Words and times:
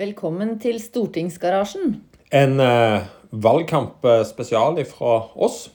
Velkommen 0.00 0.54
til 0.56 0.78
Stortingsgarasjen. 0.80 1.98
En 2.32 2.54
eh, 2.64 3.02
valgkampspesial 3.44 4.78
fra 4.88 5.18
oss. 5.36 5.66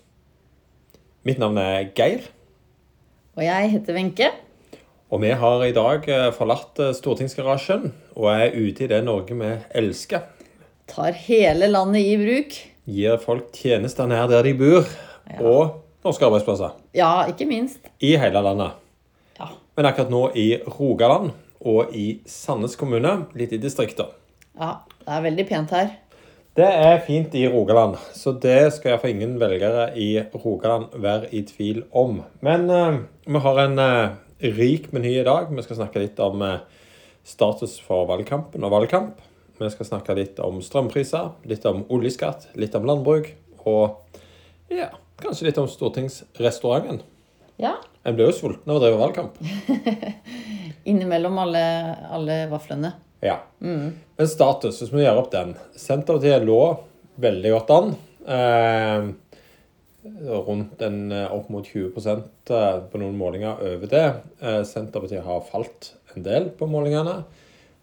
Mitt 1.27 1.37
navn 1.41 1.59
er 1.61 1.91
Geir, 1.93 2.23
Og 3.37 3.43
jeg 3.45 3.69
heter 3.75 3.93
Wenche. 3.93 4.31
og 5.11 5.21
vi 5.21 5.29
har 5.29 5.61
i 5.67 5.71
dag 5.71 6.07
eh, 6.09 6.31
forlatt 6.33 6.79
eh, 6.81 6.93
stortingsgarasjen 6.97 7.91
og 8.15 8.25
er 8.33 8.57
ute 8.57 8.83
i 8.83 8.89
det 8.89 9.03
Norge 9.05 9.37
vi 9.37 9.51
elsker. 9.77 10.25
Tar 10.89 11.13
hele 11.13 11.67
landet 11.69 12.01
i 12.09 12.17
bruk. 12.17 12.57
Gir 12.89 13.17
folk 13.21 13.51
tjenester 13.53 14.07
nær 14.09 14.25
der 14.31 14.41
de 14.49 14.53
bor, 14.57 14.87
og 15.43 15.83
norske 16.03 16.25
arbeidsplasser 16.25 16.73
Ja, 16.95 17.27
ikke 17.29 17.45
minst. 17.45 17.79
i 18.01 18.15
hele 18.17 18.41
landet. 18.41 18.71
Ja. 19.37 19.51
Men 19.77 19.85
akkurat 19.85 20.09
nå 20.09 20.31
i 20.33 20.55
Rogaland 20.79 21.35
og 21.67 21.95
i 21.95 22.19
Sandnes 22.29 22.77
kommune, 22.79 23.25
litt 23.37 23.53
i 23.53 23.61
distrikter. 23.61 24.13
ja, 24.57 24.77
det 25.03 25.15
er 25.15 25.25
veldig 25.25 25.47
pent 25.47 25.73
her. 25.75 25.95
Det 26.57 26.65
er 26.65 27.03
fint 27.05 27.35
i 27.37 27.43
Rogaland, 27.45 27.99
så 28.17 28.31
det 28.33 28.73
skal 28.73 28.95
iallfall 28.95 29.11
ingen 29.13 29.35
velgere 29.37 29.91
i 29.93 30.07
Rogaland 30.33 30.95
være 30.97 31.29
i 31.29 31.43
tvil 31.45 31.83
om. 31.93 32.23
Men 32.41 32.65
uh, 32.71 33.03
vi 33.27 33.41
har 33.43 33.59
en 33.61 33.77
uh, 33.77 34.15
rik 34.57 34.87
meny 34.95 35.19
i 35.19 35.27
dag. 35.27 35.51
Vi 35.53 35.65
skal 35.67 35.83
snakke 35.83 36.01
litt 36.01 36.17
om 36.25 36.41
uh, 36.41 36.63
status 37.21 37.77
for 37.83 38.07
valgkampen 38.09 38.65
og 38.65 38.73
valgkamp. 38.73 39.21
Vi 39.61 39.69
skal 39.69 39.89
snakke 39.91 40.15
litt 40.17 40.41
om 40.41 40.57
strømpriser, 40.65 41.29
litt 41.45 41.65
om 41.69 41.83
oljeskatt, 41.93 42.49
litt 42.57 42.73
om 42.77 42.89
landbruk 42.89 43.29
og 43.67 44.17
ja, 44.73 44.89
kanskje 45.21 45.51
litt 45.51 45.61
om 45.61 45.69
stortingsrestauranten. 45.69 47.03
Ja, 47.61 47.77
En 48.07 48.15
blir 48.15 48.29
jo 48.29 48.35
sulten 48.37 48.71
av 48.71 48.77
å 48.77 48.81
drive 48.81 48.99
valgkamp. 49.01 49.39
innimellom 50.87 51.37
alle, 51.43 51.63
alle 52.13 52.39
vaflene. 52.51 52.93
Ja. 53.23 53.39
Men 53.59 54.29
status, 54.29 54.81
hvis 54.81 54.93
vi 54.93 55.01
gjør 55.01 55.23
opp 55.23 55.31
den 55.33 55.55
Senterpartiet 55.73 56.45
lå 56.45 56.59
veldig 57.21 57.53
godt 57.55 57.73
an. 57.73 57.95
Eh, 58.27 59.07
rundt 60.47 60.81
en, 60.81 60.99
eh, 61.11 61.33
opp 61.33 61.49
mot 61.49 61.65
20 61.65 62.11
eh, 62.49 62.79
på 62.91 63.01
noen 63.01 63.17
målinger 63.17 63.63
over 63.73 63.87
det. 63.91 64.05
Eh, 64.41 64.61
Senterpartiet 64.63 65.25
har 65.25 65.41
falt 65.49 65.93
en 66.15 66.23
del 66.23 66.49
på 66.49 66.67
målingene, 66.69 67.23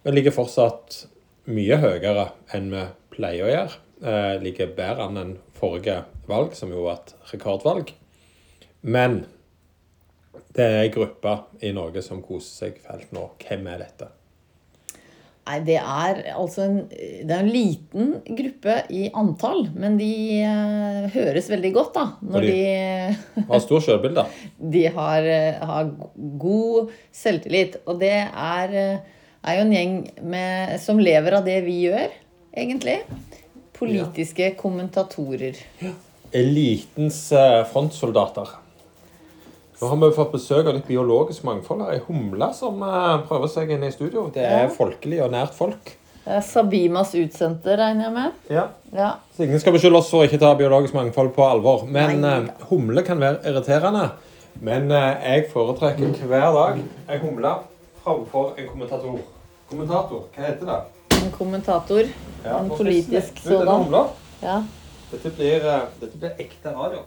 men 0.05 0.14
ligger 0.14 0.34
fortsatt 0.34 1.05
mye 1.47 1.77
høyere 1.77 2.30
enn 2.56 2.70
vi 2.72 2.84
pleier 3.14 3.47
å 3.47 3.52
gjøre. 3.52 3.80
Eh, 4.05 4.42
ligger 4.42 4.75
bedre 4.77 5.08
an 5.08 5.20
enn 5.20 5.36
forrige 5.56 6.05
valg, 6.28 6.55
som 6.55 6.72
jo 6.72 6.86
var 6.86 7.00
et 7.00 7.14
rekordvalg. 7.32 7.92
Men 8.82 9.25
det 10.55 10.66
er 10.66 10.83
ei 10.84 10.91
gruppe 10.94 11.38
i 11.66 11.72
Norge 11.74 12.02
som 12.05 12.20
koser 12.22 12.69
seg 12.69 12.84
fælt 12.84 13.14
nå. 13.14 13.27
Hvem 13.42 13.66
er 13.72 13.83
dette? 13.83 14.10
Nei, 15.44 15.58
det 15.60 15.77
er 15.77 16.20
altså 16.33 16.62
en, 16.64 16.77
det 16.88 17.28
er 17.28 17.42
en 17.42 17.50
liten 17.52 18.12
gruppe 18.38 18.78
i 18.97 19.02
antall, 19.12 19.66
men 19.77 19.98
de 20.00 20.08
uh, 20.41 21.10
høres 21.12 21.50
veldig 21.52 21.72
godt, 21.75 21.91
da. 21.98 22.05
Når 22.25 22.47
de, 22.47 22.55
de- 22.55 23.44
Har 23.50 23.60
stor 23.60 23.84
sjølbilde. 23.84 24.25
de 24.77 24.86
har, 24.94 25.28
eh, 25.28 25.60
har 25.60 25.92
god 26.41 26.94
selvtillit. 27.12 27.77
Og 27.84 28.00
det 28.00 28.14
er, 28.25 28.78
eh, 28.80 29.28
er 29.44 29.58
jo 29.58 29.66
en 29.66 29.77
gjeng 29.77 30.00
med, 30.32 30.78
som 30.80 31.02
lever 31.02 31.36
av 31.36 31.44
det 31.44 31.60
vi 31.66 31.77
gjør, 31.91 32.16
egentlig. 32.56 33.00
Politiske 33.77 34.55
kommentatorer. 34.56 35.60
Elitens 36.32 37.27
uh, 37.36 37.66
frontsoldater. 37.69 38.62
Nå 39.80 39.89
har 39.91 39.97
vi 40.05 40.11
fått 40.17 40.33
besøk 40.33 40.67
av 40.67 40.75
litt 40.77 40.86
biologisk 40.86 41.44
mangfold. 41.44 41.83
her. 41.83 41.92
Ei 41.98 42.03
humle 42.06 42.48
som 42.55 42.80
eh, 42.83 43.19
prøver 43.28 43.50
seg 43.50 43.70
inn 43.75 43.84
i 43.84 43.91
studio. 43.92 44.28
Det 44.34 44.44
er 44.47 44.69
folkelig 44.72 45.22
og 45.25 45.33
nært 45.34 45.55
folk. 45.56 45.97
Det 46.25 46.33
er 46.39 46.44
Sabimas 46.47 47.11
utsendte, 47.20 47.75
regner 47.77 48.06
jeg 48.06 48.12
med. 48.14 48.36
Ja. 48.48 48.69
Ja. 48.94 49.11
Så 49.36 49.44
ingen 49.44 49.61
skal 49.61 49.75
beskylde 49.77 49.98
oss 49.98 50.08
for 50.12 50.22
å 50.22 50.28
ikke 50.28 50.39
ta 50.41 50.55
biologisk 50.56 50.94
mangfold 50.97 51.34
på 51.36 51.44
alvor. 51.44 51.84
Men 51.84 52.20
Nei. 52.22 52.36
eh, 52.47 52.69
humle 52.70 53.03
kan 53.05 53.20
være 53.20 53.42
irriterende. 53.50 54.06
Men 54.62 54.87
uh, 54.93 55.19
jeg 55.19 55.48
foretrekker 55.50 56.12
hver 56.31 56.53
dag 56.54 56.78
ei 57.10 57.16
humle 57.19 57.50
framfor 58.04 58.53
en 58.60 58.69
kommentator. 58.71 59.19
Kommentator, 59.69 60.28
hva 60.37 60.44
heter 60.47 60.69
det? 60.71 60.77
En 61.19 61.32
kommentator. 61.34 62.06
Ja, 62.44 62.59
En 62.60 62.71
politisk 62.71 63.41
sådan. 63.43 63.66
humla. 63.82 64.04
Ja. 64.43 64.60
Dette 65.10 65.31
blir, 65.34 65.66
eh, 65.66 65.82
dette 66.00 66.19
blir 66.22 66.38
ekte 66.38 66.71
radio. 66.77 67.03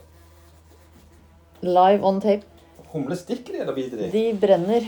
Live 1.62 2.04
on 2.04 2.20
tape. 2.22 2.44
Humle 2.94 3.16
stikker 3.20 3.54
de 3.54 3.60
eller 3.66 3.76
biter 3.76 3.98
de? 4.02 4.10
De 4.14 4.26
brenner. 4.40 4.86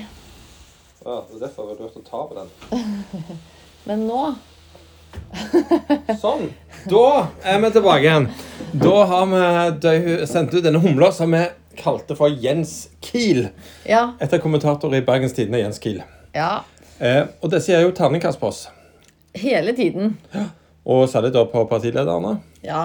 Ja, 1.05 1.23
det 1.29 1.35
er 1.37 1.43
derfor 1.45 1.69
jeg 1.69 1.77
var 1.77 1.83
lurt 1.85 1.97
å 1.99 2.05
ta 2.07 2.21
på 2.27 2.37
den. 2.37 2.49
Men 3.89 4.07
nå 4.09 4.23
Sånn. 6.21 6.49
Da 6.89 7.05
er 7.47 7.61
vi 7.63 7.69
tilbake 7.73 8.03
igjen. 8.05 8.27
Da 8.77 8.97
har 9.09 9.25
vi 9.31 10.17
sendt 10.29 10.53
ut 10.53 10.61
denne 10.65 10.81
humla 10.83 11.09
som 11.15 11.31
vi 11.33 11.41
kalte 11.79 12.13
for 12.19 12.29
Jens 12.29 12.89
Kiel. 13.01 13.47
Ja. 13.89 14.03
Etter 14.21 14.41
kommentator 14.43 14.93
i 14.93 15.01
Bergens 15.05 15.33
Tidende, 15.37 15.61
Jens 15.63 15.79
Kiel. 15.81 16.01
Ja. 16.35 16.59
Eh, 16.99 17.23
og 17.41 17.49
disse 17.49 17.69
sier 17.71 17.81
jo 17.85 17.93
terningkast 17.95 18.37
på 18.41 18.51
oss. 18.51 18.67
Hele 19.39 19.73
tiden. 19.77 20.17
Ja. 20.35 20.49
Og 20.89 21.07
særlig 21.09 21.31
da 21.35 21.45
på 21.49 21.63
partilederne. 21.69 22.35
Ja. 22.65 22.83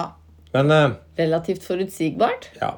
Men 0.55 0.71
eh, 0.73 0.89
Relativt 1.19 1.63
forutsigbart. 1.67 2.49
ja. 2.61 2.73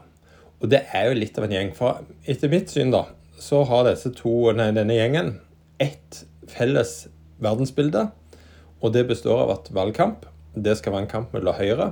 Og 0.62 0.72
det 0.72 0.84
er 0.96 1.10
jo 1.10 1.20
litt 1.20 1.38
av 1.38 1.46
en 1.46 1.54
gjeng. 1.54 1.74
For 1.78 2.02
etter 2.30 2.52
mitt 2.52 2.72
syn, 2.74 2.94
da, 2.94 3.06
så 3.38 3.62
har 3.70 3.86
disse 3.88 4.12
to, 4.18 4.52
nei, 4.58 4.72
denne 4.76 4.98
gjengen 4.98 5.36
ett 5.84 6.24
felles 6.50 7.08
verdensbilde. 7.44 8.08
Og 8.82 8.94
det 8.94 9.08
består 9.10 9.44
av 9.46 9.54
at 9.58 9.72
valgkamp 9.74 10.26
det 10.58 10.78
skal 10.80 10.96
være 10.96 11.06
en 11.06 11.12
kamp 11.12 11.36
mellom 11.36 11.54
Høyre 11.58 11.92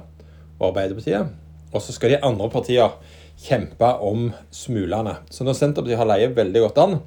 og 0.57 0.71
Arbeiderpartiet. 0.71 1.29
Og 1.73 1.83
så 1.83 1.93
skal 1.93 2.15
de 2.15 2.23
andre 2.25 2.47
partier 2.49 2.95
kjempe 3.41 3.89
om 4.05 4.29
smulene. 4.53 5.17
Så 5.29 5.45
når 5.45 5.57
Senterpartiet 5.59 5.99
har 5.99 6.09
leie 6.09 6.31
veldig 6.33 6.63
godt 6.65 6.81
an, 6.81 6.97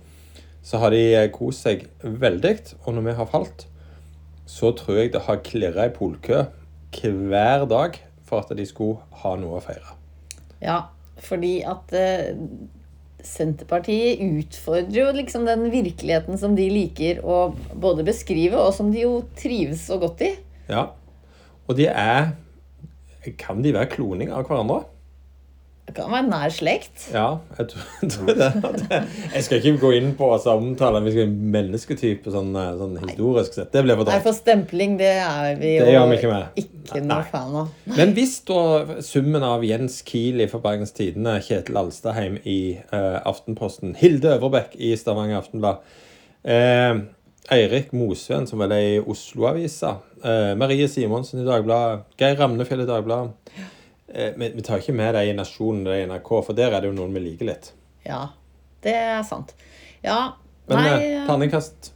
så 0.62 0.82
har 0.82 0.92
de 0.92 1.02
eh, 1.16 1.30
kost 1.32 1.64
seg 1.64 1.86
veldig. 2.02 2.54
Og 2.84 2.94
når 2.94 3.08
vi 3.08 3.16
har 3.18 3.30
falt, 3.32 3.66
så 4.48 4.72
tror 4.76 5.00
jeg 5.00 5.14
det 5.14 5.24
har 5.26 5.42
klirra 5.44 5.88
i 5.88 5.94
polkø 5.94 6.44
hver 6.98 7.66
dag 7.68 7.98
for 8.26 8.42
at 8.42 8.52
de 8.56 8.64
skulle 8.66 9.00
ha 9.22 9.34
noe 9.40 9.58
å 9.58 9.64
feire. 9.64 9.96
Ja, 10.60 10.88
fordi 11.24 11.60
at 11.66 11.94
eh, 11.96 12.36
Senterpartiet 13.24 14.20
utfordrer 14.22 15.00
jo 15.00 15.14
liksom 15.16 15.46
den 15.48 15.66
virkeligheten 15.72 16.38
som 16.38 16.54
de 16.56 16.68
liker 16.70 17.18
å 17.26 17.50
både 17.74 18.06
beskrive, 18.06 18.60
og 18.60 18.70
som 18.76 18.92
de 18.94 19.02
jo 19.02 19.16
trives 19.38 19.82
så 19.88 19.98
godt 20.00 20.22
i. 20.26 20.32
Ja. 20.70 20.90
Og 21.68 21.76
de 21.78 21.88
er 21.90 22.36
Kan 23.36 23.60
de 23.60 23.74
være 23.74 23.90
kloning 23.92 24.30
av 24.32 24.46
hverandre? 24.46 24.86
Det 25.88 25.94
kan 25.96 26.10
være 26.12 26.28
nær 26.28 26.52
slekt. 26.52 27.06
Ja, 27.14 27.38
jeg 27.56 27.70
tror, 27.70 28.26
det. 28.40 28.98
Jeg 29.32 29.44
skal 29.46 29.62
ikke 29.62 29.80
gå 29.80 29.92
inn 29.96 30.10
på 30.18 30.26
altså, 30.34 30.58
omtale 30.60 31.00
hvilken 31.06 31.32
mennesketype 31.54 32.32
sånn, 32.34 32.50
eh, 32.60 32.74
sånn 32.76 32.98
historisk 33.00 33.56
sett. 33.56 33.70
Det 33.72 33.80
blir 33.86 33.96
for 33.96 34.10
Nei, 34.12 34.18
for 34.26 34.36
stempling, 34.36 34.98
det 35.00 35.14
er 35.22 35.56
vi 35.56 35.78
jo 35.78 35.86
Det 35.88 35.94
gjør 35.94 36.10
vi 36.10 36.18
ikke 36.20 36.42
ikke 36.60 37.02
noe 37.08 37.24
fan 37.30 37.56
av. 37.62 37.70
Men 37.98 38.12
hvis 38.18 38.36
da 38.48 38.60
summen 39.04 39.46
av 39.48 39.64
Jens 39.64 40.02
Kiel 40.04 40.44
fra 40.52 40.60
Bergens 40.66 40.92
Tidende, 40.96 41.38
Kjetil 41.46 41.80
Alstadheim 41.80 42.36
i 42.44 42.58
uh, 42.92 43.22
Aftenposten, 43.28 43.96
Hilde 43.96 44.36
Øverbekk 44.36 44.76
i 44.76 44.92
Stavanger 45.00 45.40
Aftenblad, 45.40 45.80
uh, 46.44 47.00
Eirik 47.48 47.94
Mosveen, 47.96 48.44
som 48.44 48.60
vel 48.60 48.76
er 48.76 48.86
i 48.90 49.00
Oslo-avisa, 49.00 49.96
Uh, 50.18 50.56
Marie 50.58 50.88
Simonsen 50.90 51.44
i 51.44 51.46
Dagbladet, 51.46 52.08
Geir 52.18 52.34
Ramnefjell 52.40 52.82
i 52.82 52.86
Dagbladet 52.88 53.36
vi, 54.08 54.48
vi 54.54 54.64
tar 54.64 54.80
ikke 54.82 54.94
med 54.96 55.14
det 55.16 55.26
i 55.28 55.36
Nasjonen 55.36 55.84
eller 55.84 56.02
i 56.02 56.06
NRK, 56.08 56.30
for 56.46 56.56
der 56.56 56.72
er 56.72 56.82
det 56.82 56.90
jo 56.90 56.96
noen 56.96 57.14
vi 57.16 57.24
liker 57.26 57.50
litt. 57.50 57.70
Ja, 58.06 58.22
det 58.84 58.94
er 58.96 59.22
sant. 59.28 59.54
Ja, 60.04 60.34
Men 60.68 60.84
nei 60.84 60.92
eh, 61.08 61.24
terningkast 61.26 61.92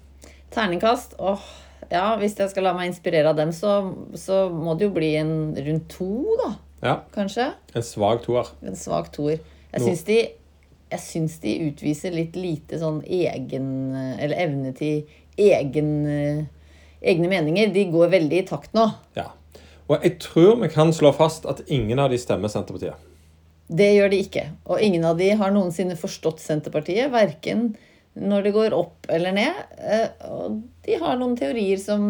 Terningkast? 0.53 1.15
Åh, 1.23 1.45
ja, 1.93 2.07
hvis 2.21 2.35
jeg 2.37 2.51
skal 2.53 2.67
la 2.67 2.75
meg 2.77 2.91
inspirere 2.91 3.31
av 3.31 3.39
dem, 3.39 3.53
så, 3.57 3.79
så 4.19 4.45
må 4.53 4.75
det 4.77 4.89
jo 4.89 4.95
bli 4.97 5.15
en 5.21 5.35
rundt 5.57 5.89
to, 5.93 6.11
da. 6.41 6.53
Ja, 6.83 6.95
Kanskje? 7.15 7.53
en 7.79 7.85
svak 7.87 8.25
toer. 8.27 8.49
En 8.67 8.77
svak 8.77 9.13
toer. 9.15 9.41
Jeg 9.73 9.85
syns 9.87 10.07
de 10.09 10.21
jeg 10.93 11.01
syns 11.01 11.39
de 11.41 11.53
utviser 11.71 12.13
litt 12.13 12.35
lite 12.37 12.77
sånn 12.77 12.99
egen 13.09 13.95
Eller 14.21 14.43
evne 14.43 14.75
til 14.77 15.07
egen 15.41 15.89
egne 17.03 17.31
meninger. 17.31 17.71
De 17.73 17.87
går 17.91 18.11
veldig 18.13 18.43
i 18.43 18.45
takt 18.47 18.75
nå. 18.77 18.85
Ja. 19.17 19.31
Og 19.93 20.05
jeg 20.07 20.19
tror 20.25 20.57
vi 20.63 20.69
kan 20.73 20.93
slå 20.97 21.11
fast 21.17 21.45
at 21.51 21.63
ingen 21.73 22.01
av 22.01 22.13
de 22.13 22.19
stemmer 22.21 22.49
Senterpartiet. 22.53 22.97
Det 23.73 23.89
gjør 23.95 24.11
de 24.13 24.21
ikke. 24.25 24.45
Og 24.69 24.81
ingen 24.85 25.05
av 25.09 25.19
de 25.21 25.31
har 25.39 25.53
noensinne 25.55 25.97
forstått 26.01 26.41
Senterpartiet, 26.43 27.11
verken 27.13 27.75
når 28.19 28.43
det 28.45 28.53
går 28.57 28.75
opp 28.77 29.07
eller 29.13 29.33
ned. 29.37 29.61
Eh, 29.81 30.09
Og 30.29 30.59
de 30.85 30.97
har 31.01 31.17
noen 31.21 31.37
teorier 31.39 31.79
som 31.81 32.03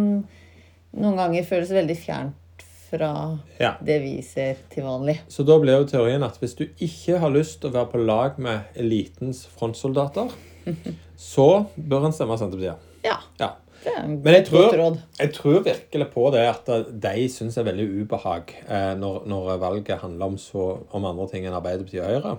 noen 0.93 1.17
ganger 1.20 1.46
føles 1.49 1.70
veldig 1.73 1.96
fjernt 2.00 2.64
fra 2.93 3.38
Ja. 3.58 3.75
det 3.81 4.00
vi 4.02 4.17
ser 4.23 4.56
til 4.70 4.84
vanlig. 4.84 5.20
Så 5.29 5.46
da 5.49 5.55
blir 5.62 5.79
jo 5.81 5.87
teorien 5.88 6.23
at 6.26 6.37
hvis 6.43 6.55
du 6.58 6.67
ikke 6.67 7.19
har 7.23 7.31
lyst 7.32 7.61
til 7.62 7.70
å 7.70 7.76
være 7.79 7.93
på 7.94 8.02
lag 8.05 8.38
med 8.38 8.61
elitens 8.76 9.46
frontsoldater, 9.46 10.29
så 11.17 11.67
bør 11.79 12.06
en 12.11 12.12
stemme 12.12 12.37
Senterpartiet. 12.38 12.76
Ja. 13.05 13.17
Ja. 13.40 13.52
Det 13.82 13.93
er 13.99 14.06
Men 14.06 14.34
jeg 14.37 14.46
tror, 14.46 14.69
råd. 14.79 14.99
jeg 15.19 15.32
tror 15.34 15.62
virkelig 15.67 16.06
på 16.12 16.26
det 16.34 16.43
at 16.46 16.69
de 17.02 17.29
syns 17.32 17.56
er 17.58 17.67
veldig 17.67 17.87
ubehag 18.02 18.52
eh, 18.62 18.93
når, 18.99 19.23
når 19.26 19.56
valget 19.62 19.99
handler 20.02 20.26
om, 20.32 20.37
så, 20.38 20.67
om 20.94 21.06
andre 21.08 21.26
ting 21.32 21.46
enn 21.46 21.56
Arbeiderpartiet 21.56 22.05
og 22.05 22.11
Høyre. 22.12 22.34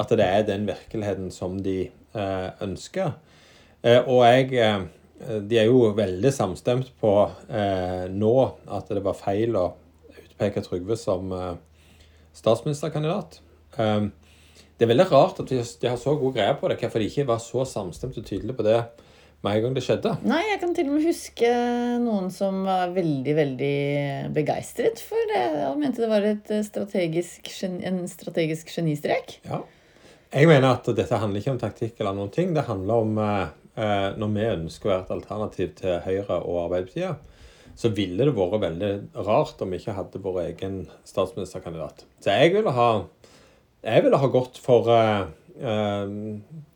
At 0.00 0.14
det 0.18 0.26
er 0.26 0.46
den 0.48 0.66
virkeligheten 0.66 1.30
som 1.34 1.58
de 1.62 1.76
eh, 1.86 2.48
ønsker. 2.66 3.12
Eh, 3.84 4.00
og 4.02 4.24
jeg 4.26 4.50
eh, 4.58 4.88
De 5.46 5.58
er 5.60 5.68
jo 5.68 5.92
veldig 5.94 6.32
samstemt 6.32 6.90
på 7.00 7.12
eh, 7.52 8.08
nå 8.10 8.34
at 8.72 8.88
det 8.90 9.04
var 9.04 9.18
feil 9.18 9.58
å 9.60 9.66
utpeke 10.10 10.62
Trygve 10.64 10.96
som 10.98 11.30
eh, 11.36 11.52
statsministerkandidat. 12.34 13.40
Det 13.76 14.86
er 14.86 14.88
veldig 14.90 15.06
rart 15.10 15.38
at 15.42 15.50
de, 15.50 15.60
de 15.60 15.88
har 15.90 15.98
så 16.00 16.14
god 16.18 16.34
greie 16.34 16.54
på 16.58 16.68
det, 16.70 16.78
hvorfor 16.80 17.02
de 17.02 17.06
ikke 17.10 17.26
var 17.28 17.38
så 17.42 17.66
samstemt 17.68 18.16
og 18.18 18.24
tydelige 18.26 18.56
på 18.56 18.64
det 18.64 18.78
med 19.40 19.56
en 19.56 19.64
gang 19.64 19.76
det 19.76 19.84
skjedde. 19.86 20.14
Nei, 20.28 20.40
jeg 20.50 20.60
kan 20.60 20.72
til 20.76 20.90
og 20.90 20.96
med 20.98 21.06
huske 21.08 21.50
noen 22.02 22.28
som 22.34 22.60
var 22.66 22.92
veldig, 22.92 23.34
veldig 23.38 23.76
begeistret 24.36 25.00
for 25.00 25.32
det. 25.32 25.44
Og 25.70 25.78
mente 25.80 26.04
det 26.04 26.10
var 26.10 26.26
strategisk, 26.66 27.48
en 27.64 28.02
strategisk 28.10 28.72
genistrek. 28.76 29.38
Ja. 29.48 29.62
Jeg 30.30 30.46
mener 30.46 30.76
at 30.76 30.86
dette 30.94 31.18
handler 31.18 31.42
ikke 31.42 31.54
om 31.56 31.62
taktikk 31.62 31.96
eller 31.98 32.14
noen 32.14 32.30
ting. 32.34 32.52
Det 32.54 32.68
handler 32.68 33.06
om 33.06 33.16
eh, 33.18 33.48
eh, 33.80 34.10
når 34.20 34.36
vi 34.36 34.44
ønsker 34.52 34.86
å 34.86 34.92
være 34.92 35.02
et 35.06 35.14
alternativ 35.16 35.72
til 35.80 35.96
Høyre 36.04 36.36
og 36.38 36.60
Arbeiderpartiet, 36.66 37.26
så 37.80 37.90
ville 37.96 38.26
det 38.28 38.36
vært 38.36 38.60
veldig 38.62 38.92
rart 39.26 39.62
om 39.64 39.72
vi 39.72 39.80
ikke 39.80 39.96
hadde 39.96 40.20
vår 40.22 40.38
egen 40.44 40.76
statsministerkandidat. 41.08 42.04
Så 42.20 42.36
jeg 42.36 42.52
ville 42.54 42.74
ha, 42.76 42.90
jeg 43.88 44.04
ville 44.04 44.20
ha 44.20 44.30
gått 44.30 44.60
for 44.62 44.92
eh, 44.94 45.24
eh, 45.58 46.14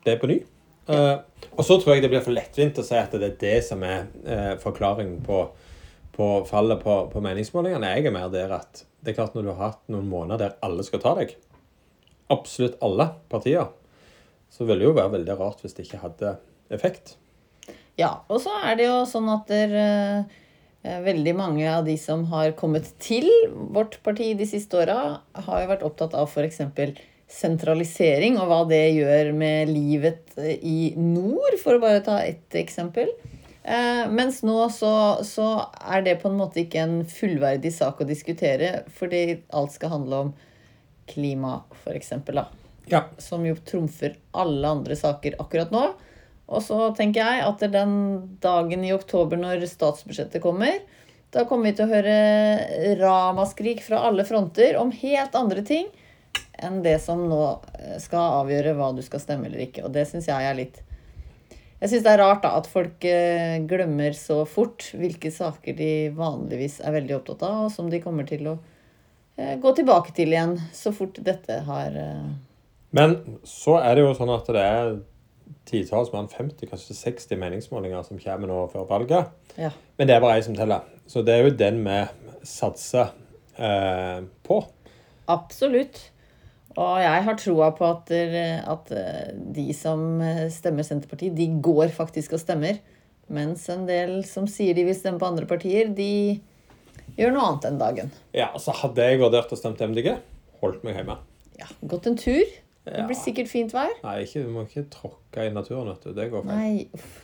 det 0.08 0.19
på 0.22 0.32
ny. 0.32 0.40
Eh, 0.85 1.17
og 1.55 1.65
så 1.65 1.79
tror 1.81 1.95
jeg 1.95 2.05
det 2.05 2.11
blir 2.13 2.25
for 2.25 2.35
lettvint 2.35 2.79
å 2.81 2.85
si 2.85 2.97
at 2.99 3.15
det 3.15 3.29
er 3.29 3.39
det 3.41 3.59
som 3.65 3.83
er 3.87 4.09
uh, 4.27 4.55
forklaringen 4.61 5.21
på, 5.25 5.45
på 6.17 6.29
fallet 6.49 6.83
på, 6.83 6.97
på 7.13 7.23
meningsmålingene. 7.25 7.95
Jeg 7.95 8.09
er 8.11 8.15
mer 8.15 8.33
der 8.33 8.53
at 8.59 8.85
det 9.05 9.13
er 9.13 9.19
klart 9.21 9.37
når 9.37 9.47
du 9.47 9.53
har 9.53 9.63
hatt 9.69 9.83
noen 9.93 10.09
måneder 10.11 10.41
der 10.41 10.57
alle 10.65 10.85
skal 10.87 11.03
ta 11.03 11.15
deg, 11.19 11.37
absolutt 12.33 12.81
alle 12.85 13.11
partier, 13.31 13.69
så 14.51 14.67
ville 14.67 14.83
det 14.83 14.89
jo 14.89 14.97
være 14.97 15.15
veldig 15.19 15.37
rart 15.39 15.63
hvis 15.63 15.77
det 15.77 15.87
ikke 15.87 16.03
hadde 16.03 16.35
effekt. 16.75 17.17
Ja, 18.01 18.25
og 18.27 18.41
så 18.43 18.57
er 18.65 18.81
det 18.81 18.89
jo 18.89 19.05
sånn 19.07 19.31
at 19.31 19.53
der, 19.53 19.77
uh, 19.79 20.99
veldig 21.07 21.37
mange 21.39 21.69
av 21.71 21.87
de 21.87 21.95
som 22.01 22.27
har 22.33 22.57
kommet 22.59 22.91
til 23.03 23.29
vårt 23.73 24.01
parti 24.05 24.33
de 24.37 24.49
siste 24.49 24.83
åra, 24.83 25.21
har 25.47 25.63
jo 25.63 25.71
vært 25.71 25.87
opptatt 25.87 26.17
av 26.19 26.27
f.eks. 26.27 26.65
sentralisering 27.35 28.39
og 28.39 28.49
hva 28.51 28.61
det 28.71 28.83
gjør 28.95 29.33
med 29.37 29.71
livet 29.73 30.35
eh, 30.39 30.59
i 30.63 30.79
nord, 30.99 31.57
for 31.63 31.77
å 31.77 31.83
bare 31.83 32.03
ta 32.07 32.21
ett 32.23 32.55
eksempel. 32.59 33.11
Eh, 33.65 34.05
mens 34.13 34.43
nå 34.47 34.57
så, 34.73 34.93
så 35.25 35.49
er 35.81 36.05
det 36.07 36.19
på 36.23 36.31
en 36.31 36.39
måte 36.39 36.63
ikke 36.63 36.83
en 36.85 36.99
fullverdig 37.09 37.73
sak 37.75 38.03
å 38.05 38.09
diskutere, 38.09 38.83
fordi 38.99 39.25
alt 39.57 39.75
skal 39.75 39.97
handle 39.97 40.23
om 40.27 40.35
klima, 41.11 41.63
f.eks. 41.83 42.13
da 42.31 42.47
Ja. 42.93 43.07
som 43.19 43.45
jo 43.47 43.57
trumfer 43.67 44.19
alle 44.33 44.69
andre 44.69 44.97
saker 44.97 45.39
akkurat 45.41 45.73
nå. 45.73 45.87
Og 46.45 46.61
så 46.61 46.91
tenker 46.97 47.25
jeg 47.25 47.45
at 47.47 47.63
den 47.73 47.95
dagen 48.45 48.85
i 48.85 48.93
oktober 48.93 49.41
når 49.41 49.65
statsbudsjettet 49.69 50.45
kommer, 50.45 50.83
da 51.33 51.47
kommer 51.49 51.71
vi 51.71 51.79
til 51.79 51.89
å 51.89 51.95
høre 51.97 52.99
ramaskrik 53.01 53.81
fra 53.83 54.05
alle 54.07 54.27
fronter 54.29 54.77
om 54.79 54.93
helt 54.95 55.35
andre 55.35 55.65
ting 55.67 55.89
enn 56.66 56.82
det 56.84 56.96
som 57.02 57.22
nå 57.28 57.40
eh, 57.78 57.96
skal 58.02 58.40
avgjøre 58.43 58.75
hva 58.78 58.90
du 58.96 59.02
skal 59.05 59.22
stemme 59.22 59.49
eller 59.50 59.66
ikke. 59.66 59.84
Og 59.87 59.94
det 59.94 60.06
syns 60.11 60.28
jeg 60.31 60.49
er 60.49 60.58
litt 60.58 60.82
Jeg 61.81 61.90
syns 61.90 62.05
det 62.06 62.12
er 62.14 62.22
rart 62.22 62.44
da 62.44 62.55
at 62.58 62.69
folk 62.70 63.05
eh, 63.08 63.58
glemmer 63.69 64.16
så 64.16 64.43
fort 64.49 64.90
hvilke 64.96 65.32
saker 65.34 65.76
de 65.78 65.90
vanligvis 66.16 66.81
er 66.84 66.96
veldig 66.96 67.19
opptatt 67.19 67.44
av, 67.46 67.66
og 67.66 67.75
som 67.75 67.90
de 67.93 68.00
kommer 68.05 68.28
til 68.28 68.46
å 68.52 68.58
eh, 69.37 69.56
gå 69.61 69.75
tilbake 69.76 70.14
til 70.16 70.32
igjen 70.32 70.56
så 70.72 70.94
fort 70.96 71.20
dette 71.25 71.61
har 71.69 71.99
Men 72.94 73.19
så 73.44 73.81
er 73.82 73.96
det 73.96 74.06
jo 74.06 74.14
sånn 74.16 74.32
at 74.32 74.55
det 74.55 74.64
er 74.64 74.94
titalls, 75.69 76.12
mer 76.12 76.25
enn 76.25 76.32
50, 76.32 76.69
kanskje 76.70 76.96
60 76.96 77.40
meningsmålinger 77.40 78.05
som 78.06 78.20
kommer 78.20 78.50
nå 78.50 78.58
før 78.72 78.87
valget. 78.88 79.32
Ja. 79.61 79.70
Men 79.99 80.08
det 80.08 80.16
er 80.16 80.25
bare 80.25 80.38
ei 80.38 80.44
som 80.46 80.56
teller. 80.56 80.84
Så 81.08 81.25
det 81.25 81.34
er 81.34 81.46
jo 81.46 81.56
den 81.58 81.82
vi 81.84 82.00
satser 82.46 83.12
eh, 83.56 84.25
på. 84.46 84.61
Absolutt. 85.32 86.00
Og 86.81 86.97
jeg 86.99 87.23
har 87.26 87.37
troa 87.38 87.69
på 87.76 87.87
at, 87.87 88.11
at 88.11 88.91
eh, 88.99 89.29
de 89.55 89.69
som 89.76 90.19
eh, 90.25 90.47
stemmer 90.50 90.87
Senterpartiet, 90.87 91.37
de 91.37 91.47
går 91.62 91.93
faktisk 91.94 92.35
og 92.35 92.43
stemmer. 92.43 92.81
Mens 93.32 93.69
en 93.73 93.87
del 93.88 94.19
som 94.29 94.49
sier 94.50 94.76
de 94.76 94.85
vil 94.88 94.97
stemme 94.97 95.21
på 95.23 95.29
andre 95.31 95.47
partier, 95.49 95.93
de 95.94 96.41
gjør 97.17 97.32
noe 97.35 97.47
annet 97.47 97.69
den 97.69 97.79
dagen. 97.81 98.11
Ja, 98.37 98.50
så 98.61 98.75
hadde 98.82 99.06
jeg 99.06 99.23
vurdert 99.23 99.55
å 99.55 99.59
stemme 99.59 99.91
MDG, 99.94 100.11
holdt 100.61 100.85
meg 100.87 100.99
hjemme. 100.99 101.21
Ja, 101.61 101.71
Gått 101.87 102.11
en 102.11 102.19
tur. 102.21 102.43
Det 102.85 103.05
blir 103.09 103.17
sikkert 103.17 103.49
fint 103.49 103.73
vær. 103.73 103.94
Nei, 104.05 104.19
ikke, 104.26 104.43
du 104.44 104.50
må 104.53 104.67
ikke 104.67 104.85
tråkke 104.93 105.47
i 105.47 105.53
naturen, 105.55 105.88
vet 105.94 106.03
du. 106.05 106.11
Det 106.19 106.26
går 106.35 106.43
feil. 106.44 106.59
Nei, 106.59 106.88
uff. 106.99 107.15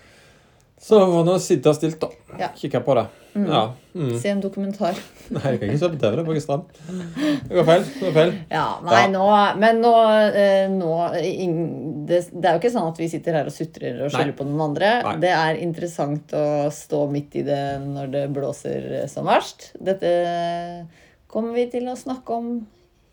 Så 0.81 1.00
må 1.11 1.21
du 1.27 1.35
sitte 1.43 1.73
stilt, 1.77 2.00
da. 2.00 2.09
Ja. 2.41 2.49
Kikke 2.56 2.81
på 2.85 2.94
det. 2.97 3.06
Ja. 3.35 3.75
Mm. 3.94 4.15
Se 4.19 4.31
en 4.32 4.41
dokumentar. 4.43 4.97
Nei, 5.35 5.43
jeg 5.53 5.59
kan 5.61 5.69
ikke 5.69 5.81
se 5.82 5.91
på 5.93 5.99
TV, 6.00 6.15
det 6.17 6.23
er 6.23 6.29
på 6.29 6.41
strand. 6.43 6.79
Det 7.47 7.59
går 7.59 7.67
feil. 7.69 7.85
Det 7.85 8.06
går 8.06 8.15
feil. 8.17 8.32
Ja, 8.50 8.65
nei, 8.87 9.03
Ja. 9.03 9.11
nå 9.12 9.27
Men 9.61 9.82
nå, 9.85 9.93
eh, 10.32 10.65
nå 10.73 10.94
det, 12.09 12.23
det 12.32 12.49
er 12.49 12.56
jo 12.56 12.62
ikke 12.62 12.73
sånn 12.75 12.88
at 12.88 12.99
vi 12.99 13.11
sitter 13.12 13.38
her 13.38 13.50
og 13.50 13.55
sutrer 13.55 14.00
og 14.06 14.15
skylder 14.15 14.35
på 14.41 14.49
noen 14.49 14.65
andre. 14.71 14.91
Nei. 15.05 15.15
Det 15.23 15.35
er 15.37 15.61
interessant 15.62 16.35
å 16.35 16.47
stå 16.75 17.05
midt 17.12 17.37
i 17.38 17.44
det 17.47 17.62
når 17.85 18.11
det 18.17 18.25
blåser 18.35 18.91
som 19.12 19.29
verst. 19.31 19.71
Dette 19.79 20.11
kommer 21.31 21.55
vi 21.55 21.69
til 21.71 21.87
å 21.93 21.99
snakke 22.00 22.41
om 22.41 22.50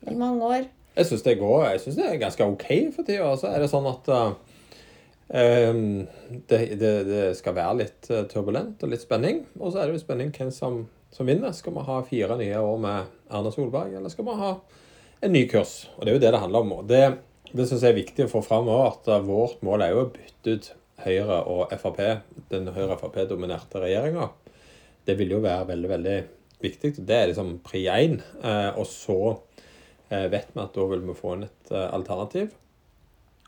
i 0.08 0.16
mange 0.18 0.50
år. 0.56 0.68
Jeg 0.98 1.06
syns 1.06 1.22
det 1.22 1.38
går 1.38 1.68
Jeg 1.68 1.80
synes 1.84 1.96
det 2.00 2.06
er 2.08 2.20
ganske 2.24 2.46
OK 2.48 2.68
for 2.96 3.06
tida. 3.06 3.30
Så 3.38 3.52
er 3.52 3.62
det 3.62 3.70
sånn 3.70 3.86
at 3.86 4.08
uh, 4.10 4.32
det, 5.28 6.60
det, 6.80 6.92
det 7.04 7.24
skal 7.36 7.56
være 7.56 7.78
litt 7.82 8.08
uh, 8.12 8.22
turbulent 8.30 8.80
og 8.84 8.92
litt 8.92 9.04
spenning. 9.04 9.42
Og 9.60 9.72
så 9.72 9.82
er 9.82 9.88
det 9.88 9.98
jo 9.98 10.04
spenning 10.04 10.32
hvem 10.32 10.52
som, 10.54 10.82
som 11.12 11.28
vinner. 11.28 11.52
Skal 11.56 11.76
vi 11.76 11.84
ha 11.84 11.98
fire 12.08 12.38
nye 12.40 12.62
år 12.64 12.82
med 12.82 13.16
Erna 13.28 13.52
Solberg, 13.52 13.92
eller 13.98 14.12
skal 14.12 14.28
vi 14.28 14.36
ha 14.40 14.54
en 15.26 15.34
ny 15.34 15.44
kurs? 15.50 15.82
Og 15.96 16.04
det 16.04 16.12
er 16.12 16.18
jo 16.18 16.24
det 16.24 16.32
det 16.32 16.42
handler 16.44 16.64
om. 16.64 16.74
Og 16.80 16.88
det, 16.88 17.04
det 17.52 17.68
syns 17.68 17.84
jeg 17.84 17.92
er 17.92 18.00
viktig 18.00 18.28
å 18.28 18.32
få 18.32 18.44
fram 18.46 18.70
òg, 18.72 18.84
at 18.88 19.12
uh, 19.12 19.24
vårt 19.26 19.64
mål 19.66 19.84
er 19.84 19.94
jo 19.94 20.06
å 20.06 20.10
bytte 20.16 20.56
ut 20.56 20.72
Høyre 20.98 21.42
og 21.46 21.74
Frp, 21.78 22.00
den 22.50 22.72
Høyre-Frp-dominerte 22.74 23.84
regjeringa. 23.84 24.32
Det 25.06 25.14
vil 25.20 25.36
jo 25.36 25.44
være 25.44 25.68
veldig, 25.68 25.90
veldig 25.92 26.16
viktig. 26.62 26.94
Det 27.06 27.14
er 27.14 27.30
liksom 27.30 27.58
pri 27.64 27.84
én. 27.92 28.18
Uh, 28.42 28.72
og 28.80 28.88
så 28.90 29.18
eh, 30.08 30.26
vet 30.32 30.50
vi 30.54 30.62
at 30.62 30.74
da 30.74 30.86
vil 30.90 31.04
vi 31.06 31.16
få 31.16 31.36
inn 31.36 31.46
et 31.46 31.72
eh, 31.72 31.86
alternativ. 31.94 32.50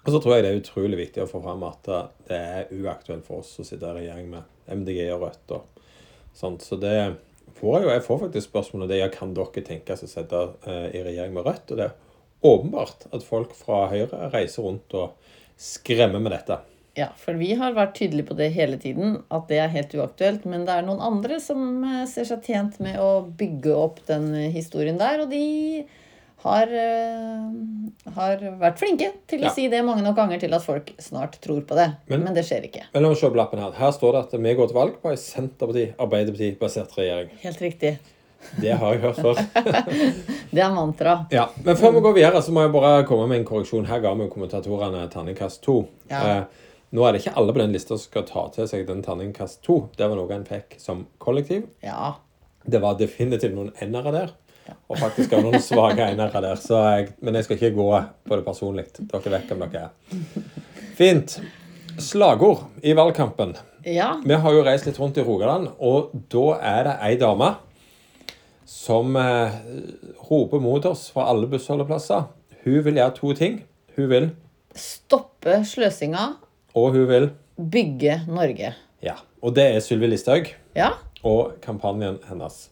Og 0.00 0.14
så 0.14 0.20
tror 0.20 0.36
jeg 0.36 0.44
det 0.44 0.50
er 0.50 0.60
utrolig 0.62 0.98
viktig 1.02 1.24
å 1.24 1.28
få 1.28 1.42
fram 1.44 1.64
at 1.68 1.90
det 2.28 2.36
er 2.36 2.70
uaktuelt 2.72 3.26
for 3.26 3.42
oss 3.42 3.52
å 3.60 3.66
sitte 3.66 3.90
i 3.90 3.98
regjering 3.98 4.30
med 4.32 4.78
MDG 4.80 5.02
og 5.12 5.26
Rødt 5.26 5.54
og 5.56 5.82
sånt. 6.36 6.64
Så 6.64 6.78
det 6.80 6.94
får 7.58 7.76
jeg 7.76 7.84
jo. 7.84 7.92
Jeg 7.92 8.06
får 8.06 8.22
faktisk 8.24 8.48
spørsmål 8.48 8.86
om 8.86 8.90
det. 8.90 9.00
Ja, 9.02 9.10
kan 9.12 9.34
dere 9.36 9.66
tenke 9.66 9.98
seg 9.98 10.08
å 10.08 10.14
sitte 10.14 10.42
eh, 10.64 10.88
i 10.96 11.04
regjering 11.04 11.36
med 11.36 11.46
Rødt? 11.46 11.68
Og 11.68 11.80
det 11.80 11.90
er 11.90 12.48
åpenbart 12.48 13.06
at 13.12 13.26
folk 13.26 13.54
fra 13.56 13.84
Høyre 13.92 14.30
reiser 14.32 14.64
rundt 14.66 14.96
og 14.96 15.32
skremmer 15.60 16.22
med 16.22 16.32
dette. 16.32 16.62
Ja, 16.98 17.12
for 17.16 17.38
vi 17.38 17.52
har 17.54 17.76
vært 17.76 17.94
tydelige 18.00 18.32
på 18.32 18.36
det 18.38 18.48
hele 18.56 18.78
tiden, 18.80 19.20
at 19.30 19.46
det 19.48 19.60
er 19.62 19.72
helt 19.72 19.92
uaktuelt. 19.94 20.46
Men 20.48 20.64
det 20.66 20.74
er 20.74 20.86
noen 20.86 21.02
andre 21.04 21.40
som 21.42 21.84
eh, 21.84 22.06
ser 22.10 22.28
seg 22.28 22.46
tjent 22.46 22.80
med 22.82 22.98
å 23.02 23.22
bygge 23.24 23.76
opp 23.76 24.00
den 24.08 24.32
eh, 24.34 24.52
historien 24.54 25.00
der, 25.00 25.24
og 25.24 25.32
de 25.32 25.84
har, 26.42 26.62
eh, 26.72 28.12
har 28.16 28.36
vært 28.60 28.78
flinke 28.80 29.10
til 29.28 29.40
Ja. 29.42 29.48
å 29.48 29.54
si 29.54 29.68
det 29.68 29.82
mange 29.84 30.02
nok 30.02 30.16
ganger 30.16 30.40
til 30.40 30.54
at 30.54 30.62
folk 30.62 30.92
snart 30.98 31.38
tror 31.40 31.60
på 31.62 31.74
det. 31.76 31.96
Men- 32.08 32.24
Men, 32.24 32.34
det 32.34 32.44
skjer 32.44 32.64
ikke. 32.64 32.82
Men 32.94 33.02
la 33.02 33.08
oss 33.10 33.20
se 33.20 33.28
på 33.28 33.36
lappen 33.36 33.58
her. 33.60 33.72
Her 33.72 33.90
står 33.92 34.12
det 34.12 34.22
at 34.34 34.40
vi 34.40 34.54
går 34.54 34.66
til 34.68 34.74
valg 34.76 35.02
på 35.02 35.10
ei 35.10 35.16
Senterparti-Arbeiderparti-basert 35.16 36.94
regjering. 36.96 37.30
Helt 37.42 37.58
riktig. 37.60 37.98
Det 38.58 38.72
har 38.72 38.94
jeg 38.94 39.02
hørt 39.02 39.16
før. 39.16 39.34
Det 40.50 40.60
er 40.62 40.70
mantra. 40.74 41.26
Ja, 41.30 41.48
Men 41.62 41.76
før 41.76 41.92
vi 41.92 42.00
går 42.00 42.14
videre, 42.14 42.40
så 42.42 42.50
må 42.50 42.62
jeg 42.64 42.72
bare 42.72 43.04
komme 43.04 43.28
med 43.28 43.38
en 43.40 43.44
korreksjon. 43.44 43.84
Her 43.86 44.00
ga 44.00 44.14
vi 44.14 44.28
kommentatorene 44.28 45.08
terningkast 45.12 45.60
to. 45.62 45.88
Ja. 46.10 46.22
Eh, 46.38 46.44
nå 46.94 47.04
er 47.06 47.12
det 47.12 47.20
ikke 47.26 47.36
alle 47.36 47.52
på 47.52 47.58
den 47.60 47.72
lista 47.72 47.88
som 47.98 47.98
skal 47.98 48.22
ta 48.22 48.48
til 48.48 48.66
seg 48.66 48.86
den 48.88 49.02
terningkast 49.02 49.60
to. 49.62 49.90
Det 49.96 50.08
var 50.08 50.16
noe 50.16 50.32
en 50.32 50.44
fikk 50.48 50.78
som 50.80 51.06
kollektiv. 51.20 51.66
Ja. 51.84 52.14
Det 52.68 52.80
var 52.80 52.94
definitivt 52.96 53.54
noen 53.54 53.72
enere 53.80 54.10
der. 54.12 54.30
Og 54.90 54.98
faktisk 54.98 55.32
har 55.36 55.42
noen 55.44 55.62
svake 55.62 56.02
enere 56.12 56.40
der. 56.42 56.58
Så 56.60 56.78
jeg, 56.82 57.08
men 57.22 57.34
jeg 57.38 57.44
skal 57.46 57.56
ikke 57.60 57.72
gå 57.76 57.88
på 58.26 58.36
det 58.38 58.44
personlig. 58.46 58.84
Dere 58.98 59.32
vet 59.36 59.50
hvem 59.50 59.64
dere 59.64 59.88
er. 59.88 60.54
Fint. 60.98 61.36
Slagord 62.00 62.64
i 62.86 62.92
valgkampen. 62.96 63.56
Ja. 63.86 64.12
Vi 64.24 64.34
har 64.34 64.52
jo 64.54 64.62
reist 64.66 64.86
litt 64.86 64.98
rundt 65.00 65.18
i 65.18 65.24
Rogaland, 65.24 65.70
og 65.80 66.10
da 66.32 66.44
er 66.60 66.84
det 66.88 66.94
ei 67.06 67.14
dame 67.20 67.54
som 68.70 69.16
eh, 69.18 69.56
roper 70.30 70.60
mot 70.62 70.84
oss 70.86 71.08
fra 71.14 71.26
alle 71.32 71.48
bussholdeplasser. 71.50 72.26
Hun 72.64 72.80
vil 72.86 73.00
gjøre 73.00 73.14
to 73.16 73.32
ting. 73.38 73.60
Hun 73.96 74.08
vil, 74.12 74.30
Stoppe 74.76 75.58
sløsinga. 75.66 76.28
og 76.78 76.92
hun 76.94 77.08
vil 77.10 77.30
Bygge 77.58 78.20
Norge. 78.30 78.74
Ja. 79.02 79.16
Og 79.42 79.54
det 79.56 79.64
er 79.74 79.80
Sylvi 79.84 80.06
Listhaug 80.12 80.46
Ja. 80.76 80.92
og 81.26 81.56
kampanjen 81.64 82.20
hennes. 82.28 82.69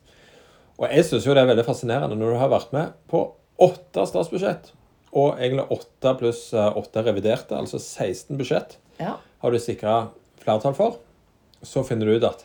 Og 0.78 0.86
jeg 0.92 1.06
syns 1.08 1.26
jo 1.26 1.34
det 1.34 1.42
er 1.42 1.50
veldig 1.50 1.66
fascinerende 1.66 2.16
når 2.18 2.34
du 2.34 2.40
har 2.40 2.52
vært 2.52 2.74
med 2.74 2.94
på 3.10 3.24
åtte 3.58 4.04
statsbudsjett, 4.06 4.70
og 5.18 5.40
egentlig 5.40 5.66
åtte 5.74 6.12
pluss 6.20 6.42
eh, 6.54 6.78
åtte 6.78 7.02
reviderte, 7.02 7.56
altså 7.58 7.80
16 7.80 8.38
budsjett, 8.38 8.76
ja. 9.00 9.16
har 9.18 9.54
du 9.54 9.58
sikra 9.62 9.98
flertall 10.42 10.76
for. 10.78 11.00
Så 11.66 11.82
finner 11.86 12.06
du 12.06 12.18
ut 12.18 12.28
at 12.28 12.44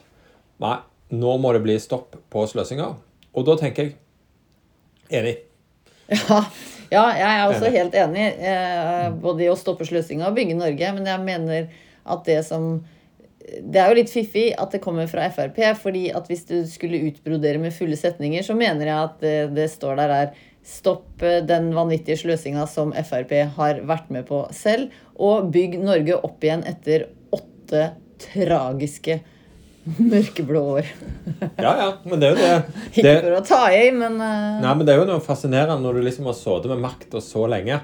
nei, 0.63 0.79
nå 1.13 1.35
må 1.37 1.53
det 1.53 1.61
bli 1.65 1.77
stopp 1.81 2.17
på 2.33 2.45
sløsinga. 2.49 2.89
Og 3.33 3.45
da 3.45 3.57
tenker 3.61 3.91
jeg 3.91 3.97
enig. 5.21 5.37
Ja, 6.93 7.01
ja, 7.09 7.15
jeg 7.17 7.37
er 7.39 7.47
også 7.49 7.69
helt 7.73 7.95
enig. 7.97 8.25
Eh, 8.45 9.05
både 9.17 9.47
i 9.47 9.49
å 9.49 9.55
stoppe 9.57 9.85
sløsinga 9.87 10.27
og 10.27 10.35
bygge 10.37 10.53
Norge. 10.59 10.91
Men 10.93 11.07
jeg 11.09 11.23
mener 11.25 11.71
at 12.03 12.27
det 12.27 12.35
som 12.45 12.83
Det 13.43 13.79
er 13.81 13.91
jo 13.91 13.97
litt 13.97 14.11
fiffig 14.11 14.45
at 14.55 14.71
det 14.71 14.79
kommer 14.83 15.09
fra 15.11 15.25
Frp. 15.33 15.59
fordi 15.81 16.07
at 16.15 16.29
hvis 16.31 16.45
du 16.47 16.55
skulle 16.69 17.01
utbrodere 17.09 17.59
med 17.59 17.75
fulle 17.75 17.97
setninger, 17.99 18.43
så 18.45 18.55
mener 18.55 18.87
jeg 18.87 19.09
at 19.09 19.19
det, 19.19 19.37
det 19.57 19.69
står 19.71 19.99
der 19.99 20.15
er 20.21 20.33
Stopp 20.63 21.21
eh, 21.21 21.41
den 21.43 21.73
vanvittige 21.75 22.15
sløsinga 22.21 22.63
som 22.71 22.93
Frp 22.95 23.33
har 23.57 23.83
vært 23.83 24.07
med 24.15 24.23
på 24.29 24.45
selv, 24.55 24.95
og 25.19 25.51
bygg 25.51 25.75
Norge 25.83 26.15
opp 26.23 26.43
igjen 26.45 26.63
etter 26.69 27.09
åtte 27.35 27.89
tragiske 28.23 29.19
mørkeblå 29.83 30.61
år. 30.77 30.87
Ja, 31.57 31.73
ja, 31.75 31.89
men 32.07 32.21
det 32.21 32.29
er 32.29 32.31
jo 32.31 32.39
det. 32.39 32.77
Ikke 32.93 33.03
det 33.09 33.17
for 33.25 33.35
å 33.35 33.43
ta 33.47 33.61
i, 33.75 33.89
men 33.91 34.15
eh, 34.23 34.61
Nei, 34.63 34.71
men 34.71 34.87
det 34.87 34.95
er 34.95 35.03
jo 35.03 35.09
noe 35.09 35.23
fascinerende 35.23 35.83
når 35.83 35.99
du 35.99 36.07
liksom 36.07 36.31
har 36.31 36.39
sittet 36.39 36.71
med 36.71 36.85
makta 36.85 37.19
så 37.23 37.43
lenge, 37.51 37.81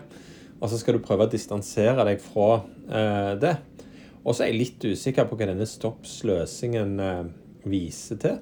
og 0.60 0.72
så 0.72 0.80
skal 0.80 0.96
du 0.96 1.04
prøve 1.04 1.28
å 1.28 1.32
distansere 1.32 2.08
deg 2.08 2.24
fra 2.24 2.62
eh, 2.88 3.34
det. 3.44 3.58
Og 4.26 4.36
så 4.36 4.44
er 4.44 4.52
jeg 4.52 4.60
litt 4.60 4.86
usikker 4.92 5.28
på 5.30 5.38
hva 5.40 5.48
denne 5.50 5.68
stoppsløsingen 5.70 7.00
eh, 7.04 7.24
viser 7.70 8.20
til. 8.22 8.40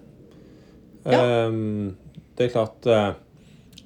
Ja. 1.07 1.21
Ehm, 1.21 1.95
det 2.35 2.47
er 2.47 2.51
klart 2.51 2.87
eh, 2.91 3.13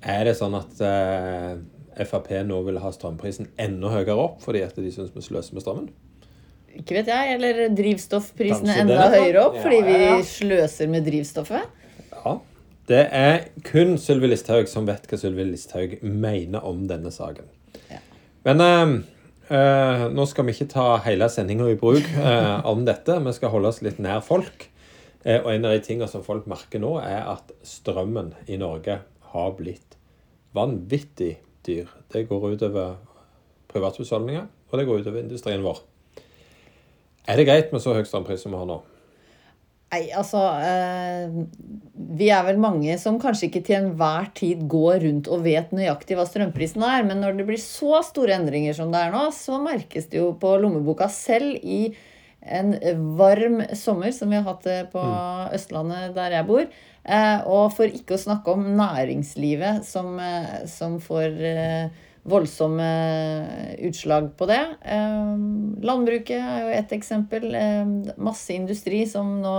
Er 0.01 0.23
det 0.25 0.31
sånn 0.39 0.55
at 0.57 0.79
eh, 0.81 1.59
Frp 2.07 2.31
nå 2.47 2.61
vil 2.65 2.79
ha 2.81 2.89
strømprisen 2.95 3.51
enda 3.61 3.91
høyere 3.93 4.15
opp 4.17 4.39
fordi 4.41 4.63
at 4.65 4.79
de 4.79 4.89
syns 4.89 5.11
vi 5.13 5.21
sløser 5.21 5.53
med 5.57 5.65
strømmen? 5.65 5.91
Ikke 6.79 6.95
vet 6.97 7.11
jeg. 7.11 7.35
Eller 7.35 7.61
drivstoffprisene 7.75 8.71
Kanskje 8.71 8.85
enda 8.87 9.09
høyere 9.11 9.43
opp 9.43 9.59
fordi 9.59 9.81
vi 9.85 9.97
ja, 9.99 10.15
ja. 10.15 10.25
sløser 10.25 10.91
med 10.91 11.05
drivstoffet. 11.09 11.79
Ja. 12.15 12.37
Det 12.89 13.03
er 13.15 13.35
kun 13.67 13.97
Sylvi 14.01 14.31
Listhaug 14.31 14.71
som 14.71 14.87
vet 14.87 15.05
hva 15.07 15.19
Sylvi 15.19 15.45
Listhaug 15.51 15.99
mener 16.01 16.63
om 16.67 16.87
denne 16.89 17.11
saken. 17.13 17.45
Ja. 17.91 17.99
Men 18.47 18.63
eh, 19.51 20.03
nå 20.11 20.25
skal 20.29 20.47
vi 20.47 20.55
ikke 20.55 20.71
ta 20.71 20.85
hele 21.05 21.27
sendinga 21.31 21.67
i 21.71 21.77
bruk 21.79 22.07
eh, 22.17 22.65
om 22.67 22.85
dette. 22.87 23.19
Vi 23.25 23.33
skal 23.35 23.53
holde 23.53 23.71
oss 23.71 23.81
litt 23.85 23.99
nær 24.01 24.23
folk. 24.25 24.67
Eh, 25.23 25.37
og 25.43 25.51
en 25.53 25.67
av 25.67 25.75
de 25.75 25.83
tingene 25.85 26.09
som 26.09 26.25
folk 26.25 26.47
merker 26.49 26.81
nå, 26.81 26.95
er 27.03 27.27
at 27.29 27.53
strømmen 27.67 28.33
i 28.49 28.57
Norge 28.61 29.01
har 29.33 29.55
blitt 29.59 29.97
vanvittig 30.57 31.35
dyr. 31.67 31.91
Det 32.11 32.25
går 32.29 32.55
utover 32.55 32.95
privathusholdninger, 33.71 34.47
og 34.71 34.79
det 34.79 34.87
går 34.87 35.03
utover 35.03 35.23
industrien 35.23 35.63
vår. 35.63 35.83
Er 37.29 37.37
det 37.37 37.47
greit 37.47 37.71
med 37.71 37.83
så 37.83 37.93
høy 37.95 38.03
strømpris 38.07 38.41
som 38.43 38.55
vi 38.55 38.59
har 38.59 38.67
nå? 38.67 38.81
Nei, 39.91 40.05
altså 40.15 40.39
eh, 40.63 41.33
Vi 42.15 42.29
er 42.31 42.45
vel 42.47 42.61
mange 42.63 42.95
som 43.01 43.17
kanskje 43.19 43.49
ikke 43.49 43.63
til 43.67 43.77
enhver 43.81 44.29
tid 44.37 44.63
går 44.71 45.01
rundt 45.03 45.27
og 45.31 45.43
vet 45.43 45.73
nøyaktig 45.75 46.15
hva 46.15 46.23
strømprisen 46.27 46.85
er, 46.87 47.03
men 47.07 47.19
når 47.23 47.35
det 47.39 47.47
blir 47.49 47.59
så 47.61 47.99
store 48.07 48.37
endringer 48.39 48.77
som 48.77 48.93
det 48.93 49.01
er 49.03 49.11
nå, 49.11 49.25
så 49.35 49.59
merkes 49.63 50.07
det 50.11 50.21
jo 50.21 50.31
på 50.39 50.55
lommeboka 50.63 51.09
selv 51.11 51.59
i 51.59 51.83
en 52.41 52.73
varm 53.19 53.59
sommer, 53.77 54.09
som 54.15 54.31
vi 54.31 54.39
har 54.39 54.47
hatt 54.47 54.63
det 54.65 54.79
på 54.93 55.01
Østlandet, 55.53 56.15
der 56.15 56.33
jeg 56.39 56.47
bor. 56.47 56.63
Eh, 57.01 57.43
og 57.45 57.67
for 57.75 57.85
ikke 57.85 58.15
å 58.15 58.21
snakke 58.21 58.55
om 58.55 58.63
næringslivet, 58.79 59.85
som, 59.85 60.15
eh, 60.19 60.63
som 60.71 60.97
får 61.03 61.37
eh, 61.51 62.07
voldsomme 62.31 62.89
utslag 63.87 64.31
på 64.37 64.47
det. 64.49 64.61
Eh, 64.81 65.35
landbruket 65.85 66.37
er 66.39 66.65
jo 66.65 66.73
ett 66.79 66.97
eksempel. 66.97 67.53
Eh, 67.53 68.15
masse 68.17 68.53
industri 68.53 69.05
som 69.09 69.37
nå 69.41 69.55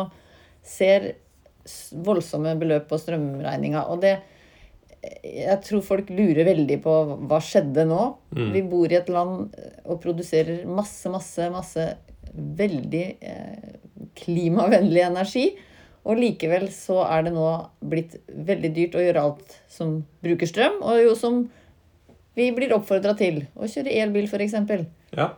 ser 0.62 1.12
voldsomme 2.06 2.54
beløp 2.58 2.88
på 2.90 2.98
strømregninga. 3.00 3.86
Og 3.92 4.02
det 4.04 4.20
Jeg 5.02 5.58
tror 5.66 5.80
folk 5.82 6.10
lurer 6.14 6.46
veldig 6.46 6.76
på 6.82 6.92
hva 7.26 7.40
skjedde 7.42 7.84
nå. 7.90 8.02
Vi 8.54 8.62
bor 8.62 8.86
i 8.86 9.00
et 9.00 9.08
land 9.10 9.50
og 9.82 9.96
produserer 10.02 10.62
masse, 10.66 11.10
masse, 11.10 11.48
masse 11.50 11.86
veldig 12.32 13.06
eh, 13.20 13.72
klimavennlig 14.14 15.02
energi. 15.02 15.44
Og 16.06 16.18
likevel 16.18 16.68
så 16.74 17.00
er 17.06 17.26
det 17.26 17.34
nå 17.34 17.48
blitt 17.82 18.14
veldig 18.30 18.70
dyrt 18.74 18.94
å 18.94 19.02
gjøre 19.02 19.26
alt 19.26 19.58
som 19.70 20.00
bruker 20.22 20.50
strøm, 20.50 20.80
og 20.82 20.98
jo 21.02 21.12
som 21.18 21.42
vi 22.38 22.48
blir 22.54 22.74
oppfordra 22.74 23.14
til. 23.18 23.44
Å 23.54 23.68
kjøre 23.70 23.92
elbil, 24.02 24.26
f.eks. 24.30 24.54
Ja. 25.18 25.32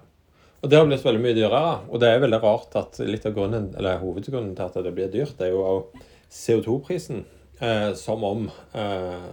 Og 0.65 0.71
det 0.73 0.79
har 0.79 0.87
blitt 0.89 1.05
veldig 1.05 1.21
mye 1.21 1.37
dyrere. 1.37 1.73
Og 1.93 2.01
det 2.01 2.09
er 2.09 2.23
veldig 2.23 2.41
rart 2.41 2.77
at 2.81 2.97
litt 3.05 3.27
av 3.29 3.35
grunnen, 3.37 3.67
eller 3.77 3.99
hovedgrunnen 4.01 4.55
til 4.57 4.65
at 4.65 4.79
det 4.87 4.93
blir 4.97 5.11
dyrt, 5.13 5.35
det 5.37 5.51
er 5.51 5.53
jo 5.53 5.65
også 5.65 6.05
CO2-prisen. 6.33 7.19
Eh, 7.61 7.91
som 8.01 8.25
om 8.25 8.47
eh, 8.73 9.27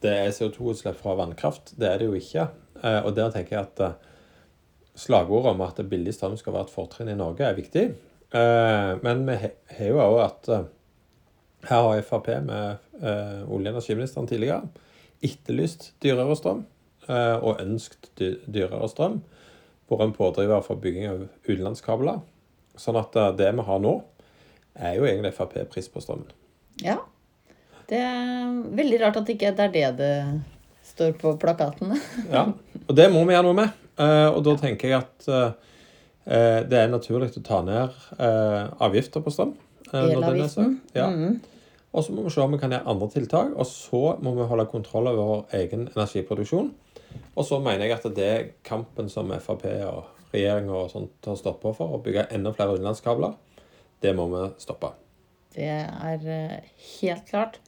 det 0.00 0.12
er 0.14 0.30
CO2-utslipp 0.36 1.00
fra 1.00 1.16
vannkraft. 1.18 1.74
Det 1.74 1.88
er 1.90 1.98
det 1.98 2.06
jo 2.06 2.20
ikke. 2.20 2.46
Eh, 2.84 3.00
og 3.02 3.16
der 3.16 3.32
tenker 3.34 3.56
jeg 3.56 3.66
at 3.66 3.82
eh, 3.88 3.96
slagordet 4.94 5.56
om 5.56 5.64
at 5.66 5.82
billig 5.90 6.14
strøm 6.14 6.38
skal 6.38 6.54
være 6.54 6.68
et 6.68 6.76
fortrinn 6.76 7.10
i 7.10 7.18
Norge, 7.18 7.48
er 7.48 7.58
viktig. 7.58 7.84
Eh, 8.30 8.92
men 9.02 9.26
vi 9.26 9.40
har 9.42 9.90
jo 9.90 9.98
òg 10.04 10.20
at 10.28 10.52
eh, 10.54 10.70
her 11.66 11.88
har 11.88 12.06
Frp 12.06 12.30
med 12.46 13.02
olje- 13.02 13.50
og 13.50 13.74
energiministeren 13.74 14.30
tidligere 14.30 14.70
etterlyst 15.20 15.90
dyrere 16.00 16.32
strøm 16.38 16.62
og 17.10 17.60
ønsket 17.60 18.22
dyrere 18.48 18.88
strøm. 18.88 19.18
Vært 19.90 20.06
en 20.06 20.14
pådriver 20.14 20.62
for 20.62 20.78
bygging 20.78 21.08
av 21.10 21.22
utenlandskabler. 21.48 22.20
Sånn 22.78 22.98
at 23.00 23.16
eh, 23.18 23.32
det 23.38 23.50
vi 23.56 23.66
har 23.66 23.80
nå, 23.82 23.96
er 24.78 24.96
jo 24.96 25.06
egentlig 25.08 25.32
Frp-pris 25.34 25.90
på 25.90 26.02
strømmen. 26.02 26.30
Ja. 26.84 27.00
Det 27.90 27.98
er 27.98 28.52
veldig 28.78 29.00
rart 29.02 29.18
at 29.18 29.32
ikke 29.32 29.50
det 29.58 29.66
er 29.66 29.72
det 29.74 29.88
det 29.98 30.12
står 30.92 31.16
på 31.18 31.34
plakatene. 31.42 31.98
Ja, 32.34 32.46
og 32.86 32.94
det 32.96 33.08
må 33.10 33.24
vi 33.26 33.34
gjøre 33.34 33.48
noe 33.48 33.58
med. 33.58 33.80
Eh, 34.00 34.28
og 34.30 34.44
da 34.46 34.54
tenker 34.60 34.92
jeg 34.92 35.02
at 35.02 35.30
eh, 35.34 36.60
det 36.70 36.78
er 36.78 36.92
naturlig 36.92 37.32
å 37.34 37.42
ta 37.42 37.58
ned 37.66 37.96
avgifter 38.78 39.24
på 39.24 39.32
strøm. 39.34 39.56
Elavgiften. 39.90 40.76
Ja. 40.94 41.08
Mhm. 41.10 41.40
Og 41.90 42.04
så 42.06 42.14
må 42.14 42.22
vi 42.22 42.30
se 42.30 42.42
om 42.44 42.52
vi 42.54 42.60
kan 42.62 42.70
gjøre 42.70 42.86
andre 42.92 43.08
tiltak. 43.10 43.50
Og 43.58 43.66
så 43.66 44.14
må 44.22 44.36
vi 44.36 44.46
holde 44.46 44.68
kontroll 44.70 45.10
over 45.10 45.30
vår 45.30 45.56
egen 45.58 45.88
energiproduksjon. 45.88 46.70
Og 47.36 47.46
så 47.46 47.60
mener 47.62 47.86
jeg 47.86 47.96
at 47.98 48.08
det 48.16 48.26
er 48.26 48.48
kampen 48.66 49.08
som 49.12 49.30
Frp 49.40 49.64
og 49.88 50.04
regjeringa 50.34 50.74
og 50.84 50.90
sånt 50.92 51.26
har 51.26 51.38
stått 51.38 51.60
på 51.62 51.72
for, 51.74 51.96
å 51.96 52.02
bygge 52.04 52.28
enda 52.34 52.52
flere 52.54 52.76
utenlandskabler, 52.76 53.34
det 54.00 54.12
må 54.16 54.28
vi 54.30 54.44
stoppe. 54.62 54.92
Det 55.54 55.66
er 55.66 56.26
eh, 56.30 56.68
helt 57.00 57.26
klart. 57.30 57.58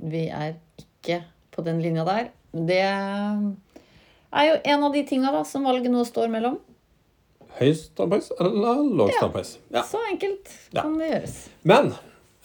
Vi 0.00 0.28
er 0.32 0.54
ikke 0.80 1.20
på 1.52 1.64
den 1.66 1.82
linja 1.84 2.06
der. 2.08 2.30
Det 2.52 2.80
er 2.80 4.46
jo 4.48 4.56
en 4.72 4.86
av 4.86 4.94
de 4.96 5.02
tinga 5.06 5.44
som 5.44 5.66
valget 5.68 5.92
nå 5.92 6.04
står 6.08 6.30
mellom. 6.32 6.56
Høy 7.58 7.72
strømpris 7.76 8.30
eller 8.38 8.80
lav 8.96 9.10
strømpris? 9.16 9.56
Ja. 9.74 9.82
Så 9.84 10.00
enkelt 10.12 10.48
Ja. 10.72 10.82
kan 10.82 10.96
det 10.98 11.10
gjøres. 11.10 11.36
Men 11.66 11.92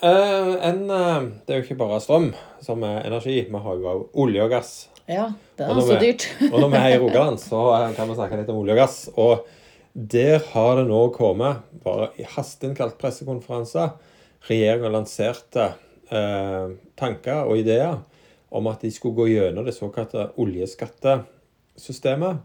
eh, 0.02 0.52
en, 0.68 0.84
eh, 0.90 1.30
det 1.46 1.54
er 1.56 1.62
jo 1.62 1.68
ikke 1.70 1.80
bare 1.80 2.02
strøm 2.04 2.34
som 2.66 2.84
er 2.84 3.06
energi. 3.06 3.38
Vi 3.48 3.64
har 3.68 3.80
jo 3.80 3.88
også 3.94 4.10
olje 4.25 4.44
og 4.44 4.52
gass. 4.52 4.74
Ja, 5.05 5.27
det 5.57 5.65
er 5.65 5.77
også 5.77 6.00
dyrt. 6.01 6.25
Og 6.53 6.57
når 6.63 6.71
vi 6.74 6.79
er 6.79 6.95
i 6.95 7.01
Rogaland, 7.01 7.38
så 7.41 7.62
kan 7.97 8.09
vi 8.09 8.17
snakke 8.17 8.39
litt 8.39 8.50
om 8.50 8.63
olje 8.63 8.74
og 8.74 8.81
gass. 8.81 8.97
Og 9.21 9.45
der 9.93 10.41
har 10.51 10.79
det 10.79 10.88
nå 10.89 11.01
kommet, 11.15 11.62
bare 11.85 12.09
i 12.19 12.25
hasteinnkalt 12.27 12.97
pressekonferanse, 13.01 13.88
regjeringa 14.50 14.89
lanserte 14.93 15.69
eh, 16.09 16.74
tanker 17.00 17.45
og 17.45 17.62
ideer 17.62 17.95
om 18.55 18.67
at 18.71 18.83
de 18.85 18.91
skulle 18.93 19.17
gå 19.17 19.25
gjennom 19.31 19.65
det 19.65 19.77
såkalte 19.77 20.29
oljeskattesystemet. 20.41 22.41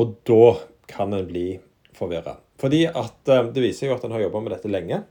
Og 0.00 0.16
da 0.26 0.46
kan 0.90 1.14
en 1.14 1.28
bli 1.28 1.48
forvirra. 1.94 2.38
Fordi 2.60 2.84
at 2.88 3.30
eh, 3.30 3.50
det 3.50 3.66
viser 3.66 3.90
jo 3.90 3.98
at 3.98 4.06
en 4.06 4.14
har 4.14 4.24
jobba 4.26 4.44
med 4.44 4.56
dette 4.56 4.70
lenge. 4.70 5.02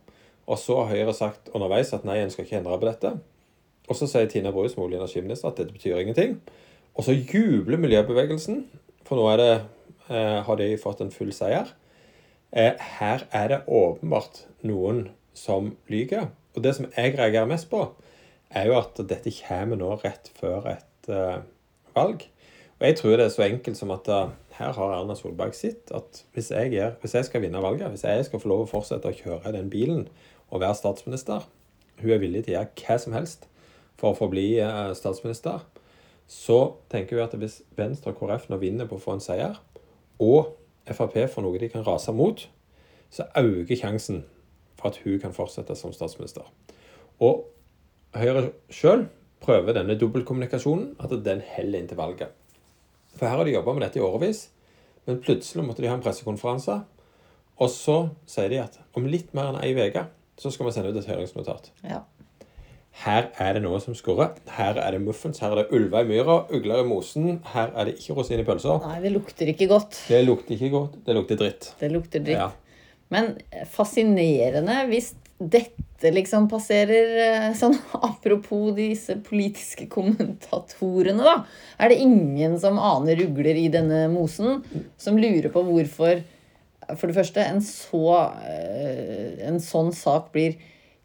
Og 0.47 0.59
så 0.59 0.81
har 0.81 0.91
Høyre 0.91 1.13
sagt 1.15 1.53
underveis 1.55 1.93
at 1.95 2.07
nei, 2.07 2.19
en 2.19 2.33
skal 2.33 2.47
ikke 2.47 2.59
endre 2.59 2.79
på 2.79 2.89
dette. 2.89 3.13
Og 3.89 3.97
så 3.99 4.07
sier 4.07 4.29
Tina 4.31 4.51
Bru 4.51 4.63
og 4.65 4.93
energiminister 4.93 5.49
at 5.49 5.59
dette 5.59 5.75
betyr 5.75 5.99
ingenting. 5.99 6.37
Og 6.95 7.07
så 7.07 7.15
jubler 7.15 7.81
miljøbevegelsen, 7.81 8.67
for 9.05 9.19
nå 9.19 9.37
det, 9.37 9.63
eh, 10.09 10.39
har 10.45 10.55
de 10.55 10.77
fått 10.77 11.01
en 11.01 11.11
full 11.11 11.33
seier. 11.33 11.73
Eh, 12.53 12.73
her 12.99 13.27
er 13.31 13.47
det 13.47 13.61
åpenbart 13.67 14.45
noen 14.61 15.09
som 15.33 15.75
lyver. 15.89 16.29
Og 16.55 16.63
det 16.63 16.75
som 16.75 16.85
jeg 16.97 17.17
reagerer 17.17 17.49
mest 17.49 17.69
på, 17.69 17.87
er 18.51 18.67
jo 18.69 18.77
at 18.77 19.01
dette 19.09 19.33
kommer 19.47 19.75
nå 19.75 19.95
rett 20.03 20.29
før 20.37 20.69
et 20.75 21.09
eh, 21.09 21.41
valg. 21.95 22.27
Og 22.79 22.87
jeg 22.87 22.97
tror 22.99 23.17
det 23.17 23.25
er 23.25 23.33
så 23.33 23.45
enkelt 23.45 23.77
som 23.77 23.91
at 23.95 24.07
uh, 24.11 24.33
her 24.57 24.73
har 24.75 24.93
Erna 24.97 25.15
Solberg 25.15 25.53
sitt 25.55 25.91
at 25.95 26.23
hvis 26.35 26.49
jeg, 26.51 26.73
er, 26.75 26.97
hvis 26.99 27.13
jeg 27.15 27.25
skal 27.29 27.41
vinne 27.41 27.61
valget, 27.63 27.87
hvis 27.93 28.03
jeg 28.03 28.25
skal 28.27 28.41
få 28.43 28.49
lov 28.51 28.65
å 28.65 28.71
fortsette 28.73 29.07
å 29.07 29.15
kjøre 29.15 29.53
den 29.55 29.69
bilen 29.71 30.07
og 30.49 30.59
være 30.59 30.75
statsminister 30.75 31.45
Hun 32.01 32.11
er 32.11 32.19
villig 32.19 32.43
til 32.43 32.53
å 32.53 32.57
gjøre 32.57 32.81
hva 32.81 32.97
som 32.99 33.15
helst 33.15 33.47
for 33.99 34.11
å 34.11 34.17
få 34.17 34.29
bli 34.31 34.47
eh, 34.61 34.91
statsminister. 34.97 35.63
Så 36.29 36.59
tenker 36.91 37.17
vi 37.17 37.23
at 37.25 37.35
hvis 37.39 37.61
Venstre 37.77 38.13
og 38.13 38.19
KrF 38.19 38.49
nå 38.49 38.59
vinner 38.61 38.89
på 38.89 38.97
å 38.97 39.03
få 39.03 39.17
en 39.17 39.23
seier, 39.23 39.59
og 40.23 40.53
Frp 40.83 41.15
får 41.31 41.45
noe 41.45 41.59
de 41.61 41.69
kan 41.71 41.85
rase 41.87 42.11
mot, 42.15 42.41
så 43.13 43.27
øker 43.39 43.77
sjansen 43.77 44.23
for 44.79 44.89
at 44.89 44.99
hun 45.03 45.19
kan 45.21 45.35
fortsette 45.35 45.75
som 45.79 45.93
statsminister. 45.95 46.47
Og 47.23 47.45
Høyre 48.13 48.51
sjøl 48.69 49.07
prøver 49.41 49.73
denne 49.73 49.95
dobbeltkommunikasjonen, 49.97 50.91
at 51.01 51.13
den 51.25 51.41
heller 51.55 51.81
inn 51.81 51.87
til 51.89 51.97
valget. 51.97 52.33
For 53.15 53.25
her 53.25 53.39
har 53.39 53.47
de 53.47 53.55
jobba 53.55 53.73
med 53.73 53.85
dette 53.85 53.99
i 53.99 54.03
årevis, 54.05 54.47
men 55.07 55.21
plutselig 55.23 55.65
måtte 55.65 55.81
de 55.83 55.89
ha 55.89 55.95
en 55.97 56.03
pressekonferanse. 56.03 56.77
Og 57.61 57.71
så 57.73 57.97
sier 58.29 58.51
de 58.53 58.61
at 58.61 58.77
om 58.97 59.07
litt 59.09 59.33
mer 59.33 59.51
enn 59.51 59.61
ei 59.61 59.73
uke 59.73 60.05
så 60.39 60.49
skal 60.53 60.67
vi 60.67 60.75
sende 60.75 60.93
ut 60.93 60.97
et 60.97 61.09
høringsnotat. 61.09 61.69
Ja. 61.85 62.03
Her 63.01 63.31
er 63.41 63.55
det 63.57 63.63
noe 63.63 63.79
som 63.81 63.95
skurrer. 63.97 64.35
Her 64.53 64.77
er 64.77 64.93
det 64.93 65.01
muffens, 65.01 65.41
her 65.41 65.55
er 65.55 65.63
det 65.63 65.75
ulver 65.75 66.05
i 66.05 66.09
myra, 66.11 66.35
ugler 66.53 66.83
i 66.83 66.87
mosen. 66.87 67.39
Her 67.53 67.71
er 67.73 67.89
det 67.89 67.97
ikke 67.97 68.19
rosin 68.19 68.43
i 68.43 68.45
pølsa. 68.47 68.77
Nei, 68.85 68.99
det 69.03 69.11
lukter 69.15 69.49
ikke 69.49 69.67
godt. 69.71 69.97
Det 70.11 70.21
lukter 70.27 70.55
ikke 70.55 70.69
godt, 70.75 70.99
det 71.07 71.15
lukter 71.17 71.39
dritt. 71.41 71.71
Det 71.79 71.89
lukter 71.91 72.23
dritt. 72.23 72.37
Ja. 72.37 72.51
Men 73.13 73.33
fascinerende 73.73 74.77
hvis 74.91 75.11
dette 75.37 76.11
liksom 76.13 76.45
passerer 76.51 77.17
eh, 77.23 77.47
sånn 77.57 77.75
Apropos 78.09 78.71
disse 78.77 79.17
politiske 79.25 79.89
kommentatorene, 79.91 81.25
da. 81.25 81.35
Er 81.81 81.91
det 81.91 81.99
ingen 82.05 82.55
som 82.61 82.77
aner 82.79 83.25
ugler 83.25 83.57
i 83.59 83.67
denne 83.73 84.05
mosen, 84.13 84.61
som 85.01 85.19
lurer 85.19 85.49
på 85.53 85.65
hvorfor 85.65 86.21
for 86.99 87.07
det 87.07 87.15
første 87.15 87.43
en, 87.47 87.61
så, 87.63 88.07
eh, 88.43 89.39
en 89.47 89.59
sånn 89.63 89.93
sak 89.95 90.31
blir 90.35 90.57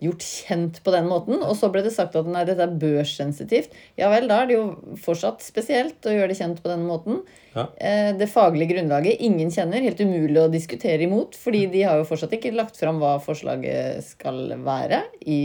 gjort 0.02 0.22
kjent 0.22 0.78
på 0.84 0.92
den 0.94 1.08
måten. 1.10 1.40
Og 1.42 1.56
så 1.58 1.70
ble 1.72 1.82
det 1.82 1.92
sagt 1.94 2.14
at 2.18 2.28
nei, 2.30 2.44
dette 2.46 2.62
er 2.64 2.76
børssensitivt. 2.80 3.72
Ja 3.98 4.10
vel, 4.12 4.28
da 4.30 4.42
er 4.42 4.50
det 4.50 4.58
jo 4.58 4.96
fortsatt 5.02 5.42
spesielt 5.42 6.06
å 6.06 6.14
gjøre 6.14 6.30
det 6.32 6.38
kjent 6.38 6.60
på 6.62 6.70
den 6.70 6.84
måten. 6.86 7.22
Ja. 7.56 7.66
Eh, 7.76 8.12
Det 8.18 8.28
faglige 8.30 8.76
grunnlaget 8.76 9.18
ingen 9.26 9.50
kjenner, 9.50 9.82
helt 9.82 9.98
umulig 10.00 10.38
å 10.42 10.52
diskutere 10.52 11.02
imot, 11.02 11.34
fordi 11.34 11.66
de 11.72 11.82
har 11.82 11.98
jo 11.98 12.06
fortsatt 12.06 12.36
ikke 12.38 12.54
lagt 12.54 12.78
fram 12.78 13.00
hva 13.02 13.16
forslaget 13.22 14.04
skal 14.06 14.54
være 14.62 15.02
i 15.26 15.40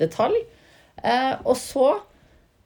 detalj. 0.00 0.42
Eh, 1.04 1.36
Og 1.44 1.54
så 1.60 2.00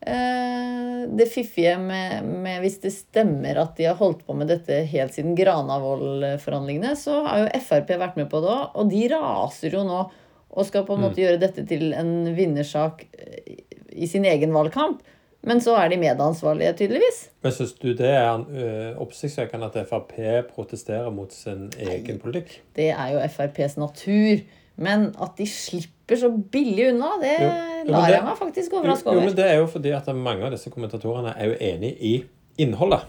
eh, 0.07 1.05
det 1.13 1.27
fiffige 1.29 1.75
med, 1.83 2.25
med 2.25 2.63
hvis 2.63 2.81
det 2.81 2.93
stemmer 2.95 3.61
at 3.61 3.77
de 3.77 3.85
har 3.91 3.99
holdt 4.01 4.25
på 4.27 4.37
med 4.39 4.49
dette 4.49 4.81
helt 4.89 5.13
siden 5.13 5.37
Granavolden-forhandlingene, 5.37 6.95
så 6.97 7.21
har 7.27 7.45
jo 7.45 7.61
Frp 7.67 7.93
vært 8.01 8.17
med 8.17 8.31
på 8.33 8.41
det 8.45 8.49
òg, 8.55 8.71
og 8.79 8.91
de 8.93 9.05
raser 9.13 9.77
jo 9.77 9.85
nå 9.85 10.01
og 10.51 10.67
skal 10.67 10.85
på 10.89 10.95
en 10.97 11.03
måte 11.07 11.21
gjøre 11.21 11.39
dette 11.43 11.65
til 11.69 11.93
en 11.95 12.35
vinnersak 12.37 13.05
eh, 13.19 13.57
i 13.93 14.07
sin 14.07 14.25
egen 14.25 14.53
valgkamp. 14.55 15.03
Men 15.47 15.61
så 15.63 15.77
er 15.79 15.89
de 15.93 15.97
medansvarlige, 16.03 16.73
tydeligvis. 16.81 17.19
Men 17.47 17.53
syns 17.55 17.73
du 17.79 17.93
det 17.95 18.09
er 18.11 18.41
øh, 18.43 18.97
oppsiktsvekkende 19.05 19.69
at 19.71 19.77
Frp 19.89 20.17
protesterer 20.51 21.11
mot 21.15 21.33
sin 21.33 21.69
egen 21.79 22.19
politikk? 22.19 22.57
Det 22.77 22.89
er 22.91 23.13
jo 23.15 23.21
FrPs 23.29 23.77
natur. 23.79 24.41
Men 24.79 25.09
at 25.23 25.33
de 25.39 25.47
slipper 25.47 26.19
så 26.21 26.29
billig 26.53 26.89
unna, 26.93 27.13
det 27.23 27.33
Jo, 27.41 27.47
jo, 27.87 27.93
lar 27.93 28.07
det- 28.07 28.15
jeg 28.15 28.25
meg 28.25 28.37
faktisk 28.39 28.73
overraske 28.79 29.07
over. 29.11 29.21
jo, 29.21 29.27
men 29.27 29.37
det 29.37 29.47
er 29.47 29.57
jo 29.59 29.67
fordi 29.67 29.91
at 29.95 30.11
mange 30.17 30.45
av 30.47 30.51
disse 30.55 30.71
kommentatorene 30.71 31.33
er 31.39 31.47
jo 31.53 31.57
enig 31.61 31.97
i 32.01 32.13
innholdet. 32.59 33.01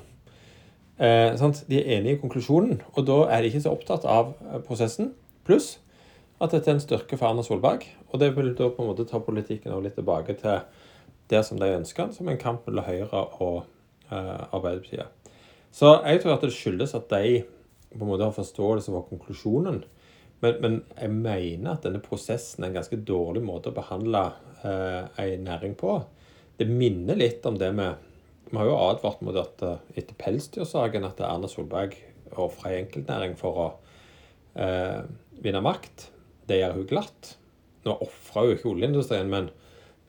Eh, 1.00 1.36
sant? 1.39 1.63
De 1.69 1.77
er 1.79 1.98
enig 2.00 2.15
i 2.17 2.22
konklusjonen, 2.22 2.81
og 2.93 3.05
da 3.08 3.19
er 3.31 3.41
de 3.41 3.48
ikke 3.51 3.62
så 3.63 3.72
opptatt 3.72 4.05
av 4.05 4.34
eh, 4.53 4.60
prosessen. 4.65 5.13
Pluss 5.48 5.77
at 6.39 6.53
dette 6.53 6.72
er 6.72 6.77
en 6.77 6.84
styrke 6.84 7.17
for 7.19 7.29
Erna 7.29 7.43
Solberg. 7.43 7.86
Og 8.10 8.22
det 8.22 8.31
vil 8.38 8.53
da 8.55 8.69
på 8.72 8.84
en 8.84 8.91
måte 8.91 9.08
ta 9.08 9.19
politikken 9.24 9.75
litt 9.84 9.98
tilbake 10.00 10.38
til 10.39 10.62
det 11.29 11.43
som 11.46 11.60
de 11.62 11.69
ønsker, 11.75 12.14
som 12.16 12.29
en 12.29 12.42
kamp 12.42 12.66
mellom 12.68 12.87
Høyre 12.87 13.24
og 13.44 13.57
eh, 14.09 14.44
Arbeiderpartiet. 14.55 15.11
Så 15.75 16.00
jeg 16.01 16.24
tror 16.24 16.37
at 16.37 16.46
det 16.46 16.55
skyldes 16.55 16.96
at 16.98 17.11
de 17.11 17.42
på 17.92 18.03
en 18.03 18.09
måte 18.09 18.25
har 18.25 18.35
forståelse 18.35 18.94
for 18.94 19.07
konklusjonen. 19.09 19.83
Men, 20.40 20.59
men 20.64 20.77
jeg 20.96 21.11
mener 21.11 21.74
at 21.74 21.83
denne 21.85 22.01
prosessen 22.03 22.64
er 22.64 22.72
en 22.72 22.79
ganske 22.79 23.01
dårlig 23.05 23.44
måte 23.44 23.72
å 23.72 23.75
behandle 23.75 24.29
eh, 24.64 25.35
næring 25.44 25.75
på. 25.79 26.00
Det 26.59 26.68
minner 26.70 27.20
litt 27.20 27.46
om 27.48 27.59
det 27.59 27.72
med 27.75 28.07
Vi 28.50 28.57
har 28.57 28.66
jo 28.66 28.77
advart 28.81 29.20
mot 29.22 29.35
at 29.37 29.61
eh, 29.61 29.81
etter 30.00 30.18
pelsdyrsaken 30.18 31.05
at 31.05 31.20
Erna 31.22 31.50
Solberg 31.51 31.98
ofrer 32.40 32.72
ei 32.72 32.79
enkeltnæring 32.83 33.35
for 33.37 33.61
å 33.61 33.68
eh, 34.57 35.03
vinne 35.44 35.61
makt. 35.66 36.07
Det 36.50 36.59
gjør 36.59 36.77
hun 36.79 36.88
glatt. 36.90 37.33
Nå 37.85 37.96
ofrer 38.03 38.48
hun 38.48 38.55
ikke 38.55 38.72
oljeindustrien, 38.74 39.29
men, 39.31 39.51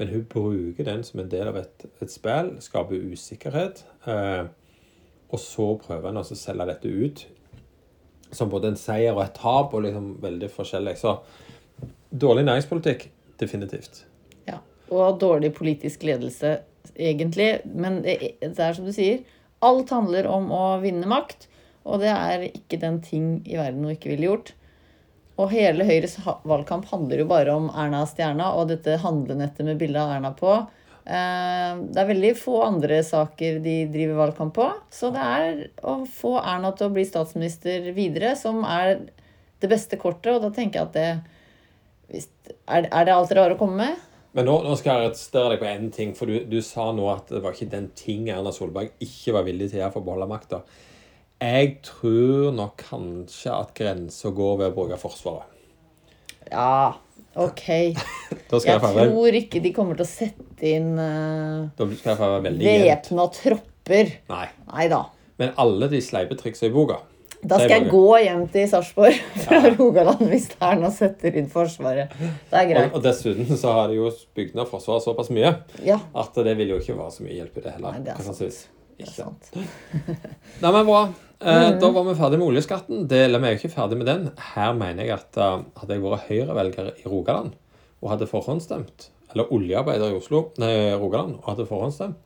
men 0.01 0.15
hun 0.15 0.25
bruker 0.31 0.87
den 0.87 1.05
som 1.07 1.21
en 1.23 1.31
del 1.33 1.51
av 1.51 1.61
et, 1.61 1.85
et 2.01 2.13
spill. 2.13 2.55
Skaper 2.65 3.13
usikkerhet. 3.13 3.85
Eh, 4.09 4.49
og 5.31 5.39
så 5.43 5.69
prøver 5.85 6.11
en 6.11 6.23
altså 6.23 6.35
å 6.35 6.41
selge 6.41 6.67
dette 6.73 6.91
ut 6.91 7.27
som 8.35 8.51
både 8.51 8.71
en 8.71 8.79
seier 8.79 9.15
og 9.15 9.25
et 9.25 9.35
tap, 9.35 9.75
og 9.75 9.85
liksom 9.85 10.13
veldig 10.23 10.51
forskjellig. 10.55 10.97
Så 11.01 11.17
dårlig 12.11 12.47
næringspolitikk, 12.47 13.09
definitivt. 13.43 14.05
Ja. 14.47 14.61
Og 14.91 15.19
dårlig 15.23 15.53
politisk 15.57 16.05
ledelse, 16.07 16.59
egentlig. 16.95 17.53
Men 17.65 18.01
det, 18.07 18.37
det 18.41 18.67
er 18.67 18.77
som 18.77 18.87
du 18.87 18.95
sier, 18.95 19.25
alt 19.67 19.91
handler 19.95 20.29
om 20.31 20.51
å 20.55 20.65
vinne 20.83 21.11
makt. 21.11 21.49
Og 21.89 22.03
det 22.03 22.13
er 22.13 22.47
ikke 22.51 22.81
den 22.81 23.01
ting 23.05 23.29
i 23.49 23.59
verden 23.59 23.87
hun 23.87 23.95
ikke 23.97 24.13
ville 24.13 24.29
gjort. 24.29 24.55
Og 25.41 25.49
hele 25.55 25.87
Høyres 25.89 26.19
valgkamp 26.45 26.89
handler 26.91 27.23
jo 27.23 27.31
bare 27.31 27.55
om 27.57 27.71
Erna 27.73 28.03
Stjerna 28.09 28.51
og 28.59 28.69
dette 28.73 28.99
handlenettet 29.01 29.65
med 29.65 29.81
bilde 29.81 30.03
av 30.03 30.13
Erna 30.19 30.35
på. 30.37 30.53
Eh, 31.07 31.73
Det 31.81 32.03
er 32.03 32.11
veldig 32.11 32.35
få 32.37 32.61
andre 32.67 33.01
saker 33.07 33.63
de 33.65 33.77
driver 33.93 34.21
valgkamp 34.21 34.55
på. 34.59 34.69
Så 34.93 35.13
det 35.15 35.25
er 35.25 35.63
å 35.81 36.03
få 36.05 36.37
Erna 36.43 36.75
til 36.77 36.91
å 36.91 36.95
bli 36.95 37.07
statsminister 37.09 37.89
videre 37.97 38.35
som 38.37 38.65
er 38.69 38.99
det 39.61 39.71
beste 39.73 39.97
kortet. 40.01 40.35
Og 40.37 40.45
da 40.45 40.53
tenker 40.53 40.81
jeg 40.81 40.89
at 40.91 40.99
det 40.99 41.09
er, 42.69 43.05
det 43.07 43.15
alt 43.15 43.33
dere 43.33 43.47
har 43.47 43.57
å 43.57 43.61
komme 43.61 43.81
med? 43.81 44.07
Men 44.37 44.47
nå, 44.47 44.61
nå 44.63 44.77
skal 44.79 44.93
jeg 44.93 45.09
arrestere 45.09 45.55
deg 45.55 45.63
på 45.63 45.67
én 45.67 45.89
ting, 45.95 46.13
for 46.15 46.31
du, 46.31 46.45
du 46.47 46.61
sa 46.63 46.91
nå 46.95 47.09
at 47.11 47.33
det 47.33 47.41
var 47.43 47.57
ikke 47.57 47.73
den 47.73 47.89
ting 47.99 48.29
Erna 48.31 48.53
Solberg 48.55 48.93
ikke 49.03 49.35
var 49.35 49.47
villig 49.49 49.71
til 49.71 49.81
å 49.81 49.83
gjøre 49.85 49.95
for 49.97 50.05
å 50.05 50.07
beholde 50.07 50.29
makta. 50.31 50.61
Jeg 51.41 51.79
tror 51.87 52.51
nok 52.53 52.83
kanskje 52.91 53.53
at 53.55 53.71
grensa 53.77 54.29
går 54.37 54.59
ved 54.61 54.73
å 54.73 54.75
bruke 54.77 54.99
Forsvaret. 55.01 55.47
Ja, 56.51 56.97
ok. 57.39 57.63
Jeg, 57.71 58.65
Jeg 58.67 58.81
tror 58.83 59.37
ikke 59.39 59.63
de 59.63 59.71
kommer 59.73 59.97
til 59.97 60.05
å 60.05 60.11
sette 60.11 60.67
inn 60.69 60.91
uh, 60.99 61.71
jevnt. 62.67 63.09
væpna 63.09 63.29
tropper. 63.37 64.11
Nei. 64.33 64.47
Neida. 64.69 65.05
Men 65.41 65.55
alle 65.57 65.89
de 65.89 66.01
sleipe 66.05 66.37
triksa 66.37 66.67
i 66.69 66.73
boka 66.75 66.99
Da 67.41 67.57
skal 67.57 67.71
jeg 67.79 67.87
gå 67.89 68.03
hjem 68.21 68.43
til 68.53 68.67
Sarpsborg 68.69 69.17
fra 69.47 69.61
Rogaland 69.73 70.27
hvis 70.29 70.51
Erna 70.61 70.91
setter 70.93 71.39
inn 71.41 71.49
Forsvaret. 71.49 72.13
Det 72.51 72.59
er 72.59 72.67
Og, 72.67 72.75
greit. 72.75 72.93
og 72.99 73.07
dessuten 73.07 73.49
så 73.57 73.73
har 73.79 73.89
de 73.89 73.97
jo 73.97 74.11
bygd 74.37 74.59
ned 74.59 74.69
Forsvaret 74.69 75.07
såpass 75.07 75.33
mye 75.33 75.55
Ja, 75.87 75.97
at 76.21 76.37
det 76.45 76.59
vil 76.61 76.75
jo 76.75 76.83
ikke 76.83 76.99
være 76.99 77.15
så 77.17 77.25
mye 77.25 77.39
hjelp 77.39 77.57
i 77.57 77.65
det 77.65 77.79
heller. 77.79 77.97
Nei, 77.97 78.05
det 78.11 78.19
Ikke 79.01 79.17
sant? 79.17 79.51
sant. 79.51 79.75
Nei, 80.63 80.71
men 80.71 80.87
bra. 80.87 81.03
Eh, 81.07 81.17
Mm. 81.41 81.79
Da 81.81 81.89
var 81.89 82.05
vi 82.05 82.15
ferdig 82.19 82.39
med 82.39 82.51
oljeskatten. 82.51 83.07
Det, 83.09 83.23
eller 83.25 83.41
vi 83.41 83.49
er 83.49 83.55
jo 83.55 83.61
ikke 83.63 83.73
ferdig 83.73 83.97
med 83.97 84.09
den. 84.11 84.27
Her 84.53 84.75
mener 84.77 85.07
jeg 85.07 85.15
at 85.15 85.39
uh, 85.41 85.63
hadde 85.81 85.97
jeg 85.97 86.03
vært 86.05 86.27
Høyre-velger 86.29 86.91
i 87.01 87.07
Rogaland 87.09 87.55
og 88.01 88.11
hadde 88.13 88.29
forhåndsstemt, 88.29 89.07
eller 89.33 89.49
oljearbeider 89.53 90.13
i 90.13 90.19
Oslo, 90.19 90.51
nei, 90.61 90.93
Rogaland 91.01 91.39
og 91.39 91.49
hadde 91.51 91.67
forhåndsstemt, 91.69 92.21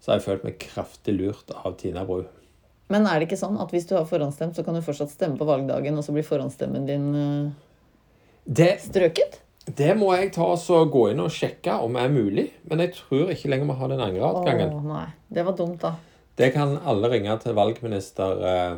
så 0.00 0.12
har 0.12 0.18
jeg 0.18 0.26
følt 0.26 0.44
meg 0.44 0.58
kraftig 0.60 1.14
lurt 1.16 1.52
av 1.56 1.76
Tina 1.80 2.04
Bru. 2.08 2.26
Men 2.92 3.08
er 3.08 3.18
det 3.18 3.28
ikke 3.28 3.40
sånn 3.40 3.56
at 3.60 3.72
hvis 3.74 3.88
du 3.88 3.96
har 3.96 4.04
forhåndsstemt, 4.08 4.56
så 4.56 4.64
kan 4.64 4.76
du 4.76 4.84
fortsatt 4.84 5.12
stemme 5.12 5.40
på 5.40 5.48
valgdagen, 5.48 5.96
og 5.96 6.04
så 6.06 6.14
blir 6.16 6.24
forhåndsstemmen 6.28 6.88
din 6.88 7.08
uh, 7.16 7.52
Det, 8.44 8.76
strøket? 8.84 9.40
Det 9.66 9.96
må 9.98 10.12
jeg 10.14 10.30
ta 10.36 10.46
og 10.46 10.90
gå 10.94 11.08
inn 11.10 11.22
og 11.24 11.32
sjekke 11.34 11.74
om 11.82 11.96
er 11.98 12.12
mulig, 12.12 12.50
men 12.70 12.84
jeg 12.84 12.92
tror 13.00 13.32
ikke 13.34 13.50
lenger 13.50 13.66
vi 13.72 13.78
har 13.80 13.90
den 13.90 14.04
angreadgangen. 14.04 14.76
Å 14.78 14.82
nei. 14.86 15.06
Det 15.26 15.42
var 15.46 15.56
dumt, 15.58 15.80
da. 15.82 15.96
Det 16.38 16.52
kan 16.54 16.76
alle 16.86 17.10
ringe 17.10 17.34
til 17.42 17.56
valgminister 17.56 18.44
eh, 18.46 18.76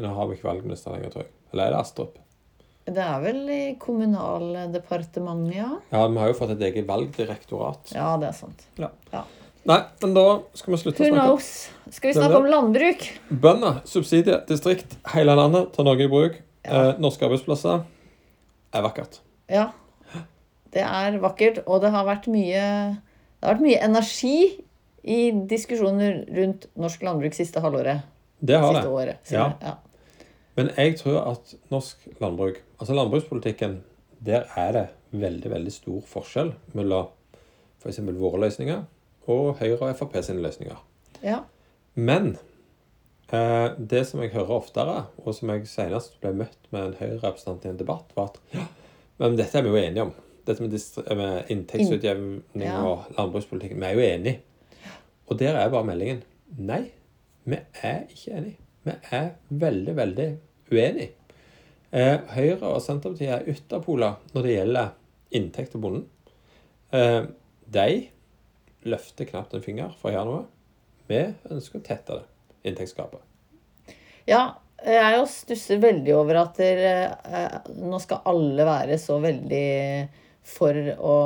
Nå 0.00 0.08
har 0.16 0.28
vi 0.28 0.38
ikke 0.38 0.48
valgminister 0.48 0.94
lenger, 0.94 1.12
tror 1.12 1.26
jeg. 1.26 1.32
Eller 1.52 1.66
er 1.68 1.74
det 1.74 1.80
Astrup? 1.82 2.14
Det 2.88 3.02
er 3.04 3.18
vel 3.22 3.42
i 3.52 3.60
Kommunaldepartementet, 3.78 5.54
ja. 5.54 5.68
Ja, 5.92 6.06
vi 6.08 6.18
har 6.18 6.32
jo 6.32 6.36
fått 6.40 6.54
et 6.56 6.64
eget 6.66 6.88
valgdirektorat. 6.88 7.92
Ja, 7.94 8.14
det 8.18 8.32
er 8.32 8.38
sant. 8.38 8.64
Nei, 9.62 9.78
men 10.02 10.14
da 10.16 10.24
skal 10.58 10.74
vi 10.74 10.78
slutte 10.80 11.04
å 11.04 11.06
snakke. 11.06 11.26
knows? 11.28 11.50
Skal 11.92 12.10
vi 12.10 12.16
snakke 12.16 12.40
om 12.40 12.48
landbruk? 12.50 13.04
Bønder, 13.44 13.82
subsidier, 13.86 14.40
distrikt, 14.48 14.96
hele 15.12 15.36
landet, 15.38 15.70
ta 15.76 15.84
Norge 15.86 16.08
i 16.08 16.10
bruk. 16.10 16.40
Ja. 16.64 16.88
Eh, 16.88 17.02
norske 17.02 17.28
arbeidsplasser 17.28 17.84
er 18.72 18.88
vakkert. 18.88 19.20
Ja. 19.52 19.68
Det 20.72 20.82
er 20.82 21.18
vakkert, 21.20 21.62
og 21.66 21.82
det 21.84 21.92
har 21.92 22.06
vært 22.08 22.28
mye 22.32 22.62
Det 22.96 23.44
har 23.44 23.56
vært 23.56 23.64
mye 23.66 23.80
energi 23.84 24.36
i 25.02 25.20
diskusjoner 25.50 26.22
rundt 26.30 26.68
norsk 26.78 27.02
landbruk 27.02 27.34
siste 27.34 27.60
halvåret. 27.60 28.04
Det 28.38 28.58
har 28.58 28.70
siste 28.70 28.86
det. 28.86 28.92
året. 28.92 29.32
Ja. 29.34 29.48
ja. 29.62 29.74
Men 30.54 30.70
jeg 30.76 30.98
tror 31.00 31.18
at 31.32 31.54
norsk 31.72 32.06
landbruk, 32.22 32.60
altså 32.78 32.94
landbrukspolitikken, 32.94 33.80
der 34.22 34.46
er 34.56 34.72
det 34.76 34.86
veldig, 35.10 35.50
veldig 35.50 35.72
stor 35.74 36.00
forskjell 36.06 36.52
mellom 36.76 37.10
f.eks. 37.82 37.98
våre 38.20 38.44
løsninger 38.44 38.84
og 39.32 39.56
Høyre 39.58 39.90
og 39.90 39.96
Frp 39.98 40.16
sine 40.22 40.42
løsninger. 40.44 40.78
ja. 41.22 41.42
Men 41.94 42.38
eh, 43.32 43.74
det 43.76 44.06
som 44.08 44.22
jeg 44.22 44.32
hører 44.32 44.54
oftere, 44.56 44.94
og 45.18 45.34
som 45.36 45.50
jeg 45.52 45.66
senest 45.68 46.14
ble 46.22 46.32
møtt 46.44 46.70
med 46.70 46.86
en 46.86 46.94
Høyre-representant 47.00 47.66
i 47.66 47.72
en 47.72 47.80
debatt, 47.80 48.14
var 48.16 48.30
at 48.30 48.38
men 49.18 49.36
dette 49.36 49.58
er 49.58 49.62
vi 49.66 49.68
jo 49.72 49.76
enige 49.80 50.02
om. 50.06 50.12
Dette 50.46 50.62
med, 50.64 50.72
med 51.16 51.50
inntektsutjevning 51.54 52.64
Ja. 52.64 52.78
og 52.82 53.04
landbrukspolitikken. 53.18 53.80
Vi 53.80 53.86
er 53.86 53.92
jo 53.94 54.00
enige. 54.00 54.40
Og 55.30 55.38
der 55.38 55.54
er 55.56 55.70
bare 55.70 55.86
meldingen 55.86 56.22
nei, 56.58 56.90
vi 57.44 57.56
er 57.82 58.02
ikke 58.10 58.32
enige. 58.36 58.56
Vi 58.84 58.92
er 59.14 59.28
veldig, 59.48 59.94
veldig 59.96 60.26
uenige. 60.72 61.10
Eh, 61.92 62.18
Høyre 62.34 62.72
og 62.72 62.82
Senterpartiet 62.82 63.30
er 63.36 63.46
ytterpoler 63.52 64.16
når 64.34 64.42
det 64.46 64.56
gjelder 64.56 64.88
inntekt 65.38 65.70
til 65.74 65.80
bonden. 65.84 66.06
Eh, 66.92 67.22
de 67.72 67.86
løfter 68.88 69.28
knapt 69.28 69.54
en 69.54 69.62
finger 69.64 69.94
for 70.00 70.10
å 70.10 70.14
gjøre 70.16 70.28
noe. 70.28 70.44
Vi 71.08 71.20
ønsker 71.52 71.78
å 71.78 71.84
tette 71.86 72.18
det 72.18 72.72
inntektsgapet. 72.72 73.20
Ja, 74.26 74.54
jeg 74.84 75.16
jo 75.18 75.24
stusser 75.30 75.78
veldig 75.82 76.14
over 76.16 76.38
at 76.42 76.56
der, 76.58 76.82
eh, 77.24 77.58
nå 77.82 78.00
skal 78.02 78.22
alle 78.26 78.64
være 78.66 78.98
så 78.98 79.20
veldig 79.22 80.08
for 80.42 80.74
å 80.74 81.16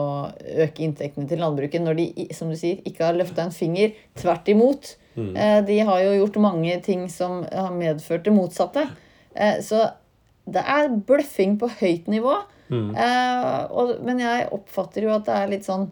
øke 0.60 0.82
inntektene 0.84 1.26
til 1.30 1.40
landbruket, 1.40 1.80
når 1.80 1.96
de, 1.96 2.26
som 2.36 2.50
du 2.52 2.56
sier, 2.60 2.82
ikke 2.84 3.06
har 3.06 3.16
løfta 3.16 3.46
en 3.46 3.54
finger. 3.54 3.94
Tvert 4.14 4.48
imot. 4.52 4.96
Eh, 5.16 5.60
De 5.64 5.78
har 5.88 6.02
jo 6.04 6.10
gjort 6.26 6.36
mange 6.44 6.74
ting 6.84 7.06
som 7.08 7.44
har 7.48 7.70
medført 7.72 8.24
det 8.24 8.34
motsatte. 8.36 8.84
Eh, 9.34 9.60
Så 9.64 9.80
det 10.46 10.62
er 10.62 10.88
bløffing 10.92 11.56
på 11.58 11.70
høyt 11.80 12.06
nivå. 12.12 12.34
Eh, 12.94 13.66
og, 13.70 14.02
men 14.04 14.18
jeg 14.20 14.48
oppfatter 14.52 15.02
jo 15.06 15.14
at 15.14 15.24
det 15.24 15.34
er 15.38 15.48
litt 15.48 15.64
sånn 15.64 15.90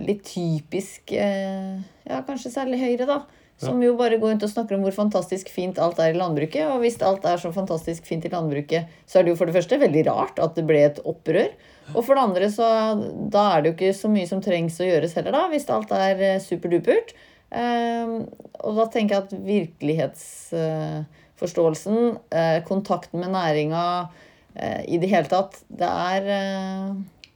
litt 0.00 0.22
typisk 0.24 1.10
Ja, 1.12 2.20
kanskje 2.26 2.50
særlig 2.54 2.78
Høyre, 2.80 3.06
da. 3.06 3.16
Som 3.66 3.82
jo 3.84 3.92
bare 3.98 4.18
går 4.20 4.28
rundt 4.34 4.46
og 4.46 4.52
snakker 4.52 4.74
om 4.76 4.82
hvor 4.84 4.96
fantastisk 4.96 5.46
fint 5.52 5.76
alt 5.82 5.98
er 6.02 6.10
i 6.12 6.18
landbruket. 6.18 6.64
Og 6.70 6.78
hvis 6.84 6.98
alt 7.04 7.24
er 7.28 7.38
så 7.42 7.50
fantastisk 7.54 8.02
fint 8.08 8.24
i 8.28 8.32
landbruket, 8.32 8.82
så 9.06 9.14
er 9.18 9.22
det 9.24 9.30
jo 9.32 9.38
for 9.40 9.46
det 9.48 9.56
første 9.56 9.80
veldig 9.80 10.04
rart 10.08 10.36
at 10.42 10.52
det 10.58 10.66
ble 10.68 10.80
et 10.86 10.98
opprør. 11.04 11.50
Og 11.92 12.04
for 12.04 12.12
det 12.16 12.24
andre 12.24 12.46
så 12.52 12.66
da 13.32 13.42
er 13.52 13.58
det 13.60 13.68
jo 13.70 13.76
ikke 13.76 13.98
så 13.98 14.08
mye 14.12 14.28
som 14.30 14.40
trengs 14.44 14.80
å 14.80 14.88
gjøres 14.88 15.14
heller, 15.18 15.32
da, 15.36 15.42
hvis 15.52 15.72
alt 15.72 15.90
er 15.96 16.16
eh, 16.24 16.42
superdupert. 16.42 17.08
Eh, 17.54 18.06
og 18.64 18.72
da 18.80 18.84
tenker 18.92 19.12
jeg 19.14 19.22
at 19.26 19.34
virkelighetsforståelsen, 19.48 21.98
eh, 22.32 22.58
kontakten 22.68 23.16
med 23.20 23.30
næringa 23.36 23.84
eh, 24.54 24.82
i 24.88 24.96
det 25.02 25.08
hele 25.12 25.28
tatt, 25.30 25.52
det 25.68 25.90
er 25.90 26.20
eh, 26.38 26.88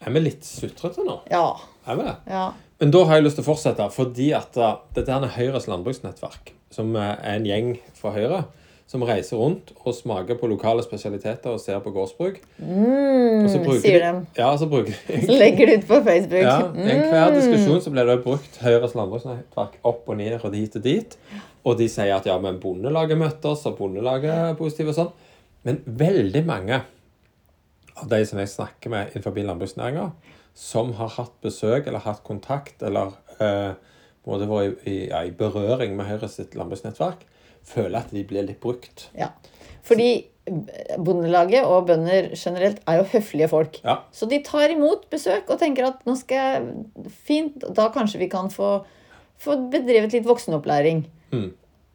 Er 0.06 0.10
vi 0.14 0.20
litt 0.24 0.44
sutrete 0.46 1.00
nå? 1.04 1.16
Ja. 1.32 1.48
Er 1.88 1.94
vi 1.98 2.02
det? 2.08 2.16
Ja. 2.32 2.46
Men 2.80 2.92
da 2.94 3.00
har 3.08 3.18
jeg 3.18 3.24
lyst 3.26 3.38
til 3.40 3.42
å 3.46 3.48
fortsette, 3.48 3.88
fordi 3.90 4.28
at 4.38 4.54
uh, 4.60 4.76
dette 4.94 5.10
er 5.10 5.32
Høyres 5.34 5.66
landbruksnettverk, 5.70 6.52
som 6.70 6.92
uh, 6.94 7.16
er 7.18 7.40
en 7.40 7.46
gjeng 7.48 7.72
fra 7.98 8.12
Høyre, 8.14 8.44
som 8.88 9.02
reiser 9.04 9.36
rundt 9.36 9.74
og 9.84 9.92
smaker 9.92 10.38
på 10.40 10.48
lokale 10.48 10.80
spesialiteter 10.80 11.50
og 11.52 11.58
ser 11.60 11.80
på 11.84 11.90
gårdsbruk. 11.92 12.38
Og 12.62 13.48
så 13.52 13.58
Mm, 13.60 13.66
sier 13.82 13.98
de-. 14.00 14.22
Ja, 14.38 14.46
så 14.56 14.64
bruker 14.70 14.94
de 15.08 15.18
Så 15.26 15.34
legger 15.36 15.66
de 15.68 15.74
ut 15.82 15.88
på 15.90 15.98
Facebook. 16.06 16.46
ja, 16.46 16.54
I 16.72 16.86
enhver 16.94 17.28
Mm. 17.28 17.36
diskusjon 17.36 17.82
så 17.84 17.92
ble 17.92 18.06
det 18.08 18.16
brukt 18.24 18.56
Høyres 18.62 18.94
landbruksnettverk 18.96 19.74
opp 19.84 20.08
og 20.08 20.16
ned 20.22 20.38
og 20.40 20.52
dit 20.54 20.76
og 20.80 20.82
dit. 20.86 21.18
Og 21.68 21.76
de 21.76 21.88
sier 21.92 22.14
at 22.16 22.24
ja, 22.30 22.38
men 22.40 22.56
Bondelaget 22.62 23.18
møtte 23.20 23.50
oss, 23.52 23.66
og 23.68 23.76
Bondelaget 23.76 24.30
er 24.32 24.54
positive 24.56 24.94
og 24.94 24.96
sånn. 25.02 25.12
Men 25.68 25.82
veldig 25.84 26.44
mange 26.48 26.80
av 27.98 28.08
de 28.08 28.22
som 28.24 28.38
jeg 28.40 28.48
snakker 28.54 28.88
med 28.94 29.10
innenfor 29.12 29.36
landbruksnæringa, 29.36 30.08
som 30.58 30.90
har 30.98 31.12
hatt 31.14 31.36
besøk 31.44 31.86
eller 31.86 32.02
hatt 32.02 32.24
kontakt 32.26 32.82
eller 32.82 33.12
eh, 33.38 33.76
både 34.26 34.48
vært 34.50 34.82
i, 34.82 34.90
i, 34.90 34.96
ja, 35.12 35.22
i 35.22 35.34
berøring 35.34 35.94
med 35.96 36.08
Høyre 36.08 36.28
sitt 36.30 36.56
landbruksnettverk, 36.58 37.22
føler 37.68 38.00
at 38.00 38.10
de 38.14 38.24
blir 38.26 38.46
litt 38.48 38.58
brukt. 38.62 39.06
Ja. 39.16 39.30
Fordi 39.86 40.10
Bondelaget 40.98 41.66
og 41.68 41.88
bønder 41.90 42.30
generelt 42.32 42.80
er 42.88 43.02
jo 43.02 43.08
høflige 43.12 43.48
folk. 43.52 43.78
Ja. 43.84 43.98
Så 44.16 44.26
de 44.30 44.40
tar 44.44 44.72
imot 44.72 45.06
besøk 45.12 45.50
og 45.52 45.60
tenker 45.60 45.90
at 45.90 46.04
nå 46.08 46.14
skal 46.16 46.38
jeg 46.40 47.08
Fint, 47.28 47.60
da 47.76 47.90
kanskje 47.92 48.22
vi 48.22 48.30
kan 48.32 48.48
få, 48.52 48.78
få 49.40 49.58
bedrevet 49.72 50.16
litt 50.16 50.28
voksenopplæring. 50.28 51.04
Mm. 51.34 51.50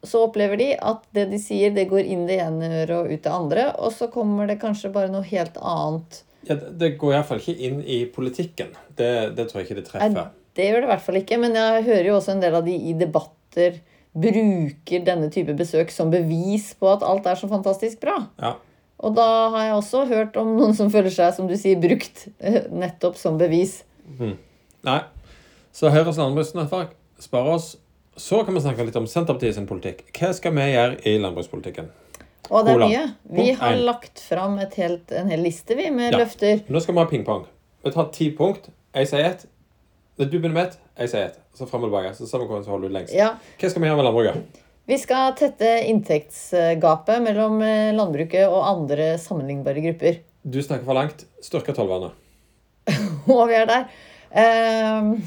Så 0.06 0.22
opplever 0.28 0.60
de 0.60 0.68
at 0.78 1.02
det 1.16 1.26
de 1.32 1.40
sier, 1.42 1.72
det 1.74 1.88
går 1.90 2.06
inn 2.06 2.28
det 2.28 2.38
ene 2.44 2.70
øret 2.84 2.94
og 3.00 3.10
ut 3.10 3.24
det 3.26 3.32
andre. 3.32 3.66
Og 3.82 3.92
så 3.96 4.08
kommer 4.12 4.46
det 4.50 4.60
kanskje 4.62 4.92
bare 4.94 5.10
noe 5.12 5.26
helt 5.26 5.58
annet. 5.58 6.22
Ja, 6.48 6.56
det, 6.56 6.94
går 7.00 7.16
iallfall 7.16 7.40
ikke 7.42 7.56
inn 7.68 7.80
i 7.80 8.04
politikken. 8.12 8.74
Det, 8.96 9.10
det 9.36 9.48
tror 9.48 9.62
jeg 9.62 9.68
ikke 9.68 9.78
det 9.80 9.86
Nei, 9.86 10.08
treffer. 10.10 10.30
det 10.56 10.68
gjør 10.68 10.78
det 10.80 10.88
i 10.88 10.92
hvert 10.92 11.04
fall 11.06 11.18
ikke. 11.20 11.40
Men 11.42 11.58
jeg 11.58 11.86
hører 11.88 12.08
jo 12.10 12.16
også 12.18 12.34
en 12.34 12.44
del 12.44 12.58
av 12.58 12.66
de 12.68 12.76
i 12.76 12.94
debatter 13.00 13.80
bruker 14.14 15.02
denne 15.06 15.30
type 15.34 15.56
besøk 15.58 15.90
som 15.90 16.12
bevis 16.12 16.70
på 16.78 16.86
at 16.92 17.02
alt 17.06 17.26
er 17.26 17.38
så 17.38 17.50
fantastisk 17.50 18.02
bra. 18.04 18.20
Ja. 18.38 18.54
Og 19.04 19.16
da 19.16 19.26
har 19.52 19.66
jeg 19.66 19.78
også 19.78 20.04
hørt 20.10 20.36
om 20.40 20.54
noen 20.56 20.76
som 20.78 20.92
føler 20.92 21.12
seg, 21.12 21.34
som 21.36 21.48
du 21.50 21.56
sier, 21.58 21.80
brukt 21.82 22.28
eh, 22.38 22.62
nettopp 22.70 23.18
som 23.20 23.40
bevis. 23.40 23.80
Nei. 24.86 25.00
Så 25.74 25.90
Høyres 25.90 26.20
landbruksnettverk 26.20 26.94
spør 27.22 27.56
oss. 27.56 27.72
Så 28.14 28.44
kan 28.46 28.54
vi 28.54 28.62
snakke 28.62 28.86
litt 28.86 28.96
om 29.00 29.08
Senterpartiet 29.10 29.56
sin 29.56 29.66
politikk. 29.66 30.04
Hva 30.14 30.30
skal 30.36 30.54
vi 30.54 30.68
gjøre 30.70 31.00
i 31.02 31.16
landbrukspolitikken? 31.18 31.90
Og 32.50 32.66
det 32.66 32.74
er 32.74 32.82
mye. 32.82 33.02
Vi 33.38 33.52
har 33.56 33.76
lagt 33.80 34.20
fram 34.20 34.58
et 34.60 34.74
helt, 34.80 35.12
en 35.12 35.30
hel 35.32 35.40
liste, 35.40 35.74
vi, 35.78 35.90
med 35.90 36.12
Ja. 36.12 36.18
løfter. 36.18 36.60
Nå 36.68 36.80
skal 36.82 36.94
vi 36.94 37.00
ha 37.00 37.06
pingpong. 37.06 37.46
Vi 37.84 37.90
tar 37.90 38.10
ti 38.12 38.30
punkt. 38.36 38.68
Jeg 38.94 39.08
sier 39.08 39.24
ett. 39.24 39.46
Du 40.18 40.26
begynner 40.26 40.52
med 40.54 40.66
ett, 40.68 40.78
jeg 40.98 41.08
sier 41.10 41.24
ett. 41.30 41.38
Så 41.54 41.66
fram 41.66 41.84
og 41.84 41.90
tilbake. 41.90 42.14
Så 42.14 42.38
vi 42.38 42.46
hvordan 42.46 42.66
holder 42.66 42.86
ut 42.88 42.92
lengst. 42.92 43.14
Ja. 43.14 43.34
Hva 43.58 43.70
skal 43.70 43.82
vi 43.82 43.88
gjøre 43.88 43.96
med 43.96 44.04
landbruket? 44.04 44.60
Vi 44.86 44.98
skal 44.98 45.32
tette 45.34 45.70
inntektsgapet 45.88 47.22
mellom 47.24 47.62
eh, 47.62 47.92
landbruket 47.96 48.46
og 48.48 48.66
andre 48.68 49.14
sammenlignbare 49.18 49.80
grupper. 49.80 50.18
Du 50.44 50.60
snakker 50.62 50.84
for 50.84 50.94
langt. 50.94 51.24
Styrke 51.42 51.72
tollvernet. 51.72 52.12
Og 53.32 53.48
vi 53.48 53.54
er 53.54 53.66
der. 53.70 53.86
Ehm, 54.36 55.22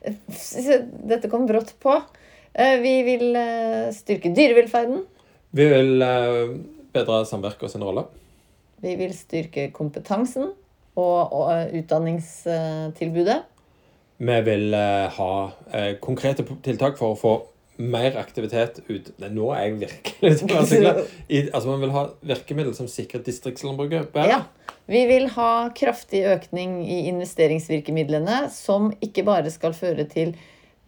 Dette 1.10 1.30
kom 1.30 1.46
brått 1.46 1.74
på. 1.82 1.94
Eh, 2.52 2.78
Vi 2.82 2.94
vil 3.06 3.36
eh, 3.36 3.90
styrke 3.94 4.32
dyrevelferden. 4.34 5.04
Vi 5.56 5.66
vil 5.66 6.02
eh, 6.06 6.56
bedre 6.94 7.22
samvirket 7.26 7.72
sin 7.72 7.84
rolle. 7.84 8.06
Vi 8.80 8.94
vil 8.96 9.14
styrke 9.16 9.68
kompetansen 9.74 10.52
og, 10.94 11.32
og 11.32 11.46
eh, 11.54 11.80
utdanningstilbudet. 11.80 13.40
Vi 14.20 14.36
vil 14.46 14.74
eh, 14.76 15.16
ha 15.16 15.30
konkrete 16.04 16.44
tiltak 16.64 17.00
for 17.00 17.14
å 17.14 17.18
få 17.18 17.34
mer 17.80 18.16
aktivitet 18.20 18.82
ut 18.90 19.08
Nei, 19.22 19.30
nå 19.32 19.48
er 19.56 19.64
jeg 19.64 19.76
virkelig. 19.80 20.32
I, 21.34 21.42
altså, 21.48 21.66
Man 21.70 21.82
vil 21.84 21.94
ha 21.94 22.06
virkemidler 22.20 22.76
som 22.76 22.88
sikrer 22.90 23.24
distriktslandbruket 23.26 24.12
bedre. 24.14 24.28
Ja. 24.28 24.76
Vi 24.90 25.04
vil 25.06 25.28
ha 25.36 25.70
kraftig 25.76 26.24
økning 26.26 26.80
i 26.82 27.04
investeringsvirkemidlene, 27.12 28.48
som 28.50 28.90
ikke 29.02 29.22
bare 29.26 29.52
skal 29.54 29.74
føre 29.76 30.06
til 30.10 30.32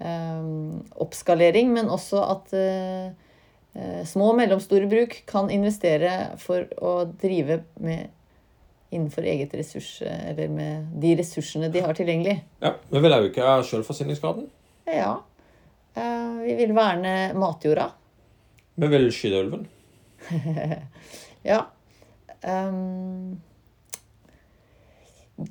eh, 0.02 0.48
oppskalering, 1.02 1.70
men 1.76 1.90
også 1.92 2.24
at 2.34 2.56
eh, 2.58 3.21
små 4.04 4.32
og 4.32 4.36
mellomstore 4.36 4.88
bruk 4.90 5.14
kan 5.28 5.48
investere 5.50 6.36
for 6.42 6.66
å 6.76 6.96
drive 7.22 7.62
med 7.80 8.10
innenfor 8.92 9.24
eget 9.24 9.54
ressurs, 9.56 10.02
eller 10.04 10.50
med 10.52 10.90
de 11.00 11.14
ressursene 11.16 11.70
de 11.72 11.80
har 11.80 11.96
tilgjengelig. 11.96 12.42
Ja, 12.60 12.74
Vi 12.92 13.00
vil 13.00 13.16
øke 13.16 13.54
selvforsyningsgraden. 13.64 14.50
Ja. 14.92 15.14
Eh, 15.96 16.34
vi 16.44 16.56
vil 16.58 16.74
verne 16.76 17.32
matjorda. 17.38 17.90
Vi 18.76 18.90
vil 18.92 19.08
skyte 19.12 19.40
ulven. 19.46 19.68
Ja. 21.42 21.64
Ehm, 22.46 23.40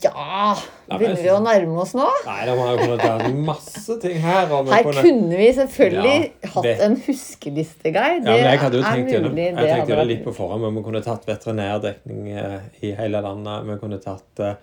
ja 0.04 0.56
Begynner 0.92 1.22
vi 1.22 1.32
å 1.32 1.40
nærme 1.44 1.82
oss 1.84 1.94
nå? 1.98 2.06
Nei, 2.28 2.40
må 2.58 2.68
jeg 2.70 2.80
kunne 2.82 2.98
ta 3.02 3.32
masse 3.48 3.96
ting 4.04 4.18
her. 4.24 4.50
Her 4.52 4.88
kunne... 4.88 5.38
vi 5.40 5.50
selvfølgelig 5.58 6.16
Ja, 6.20 6.50
hatt 6.56 6.68
det- 6.68 6.76
en 6.86 6.98
huskelisteguide. 7.06 8.26
Ja, 8.26 8.36
men 8.36 8.46
jeg 8.50 8.62
hadde 8.66 8.80
jo 8.80 8.84
er 8.84 8.98
tenkt 8.98 9.14
gjennom, 9.16 9.36
mulig, 9.36 9.46
jeg 9.48 9.56
det 9.56 9.70
tenkte 9.72 9.94
jo 9.94 10.00
det 10.02 10.08
litt 10.12 10.24
på 10.26 10.36
forhånd, 10.36 10.66
men 10.66 10.78
vi 10.80 10.86
kunne 10.88 11.04
tatt 11.06 11.28
veterinærdekning 11.30 12.32
eh, 12.36 12.58
i 12.84 12.94
hele 13.00 13.24
landet. 13.24 13.68
Vi 13.70 13.78
kunne 13.84 14.02
tatt 14.04 14.44
eh, 14.44 14.56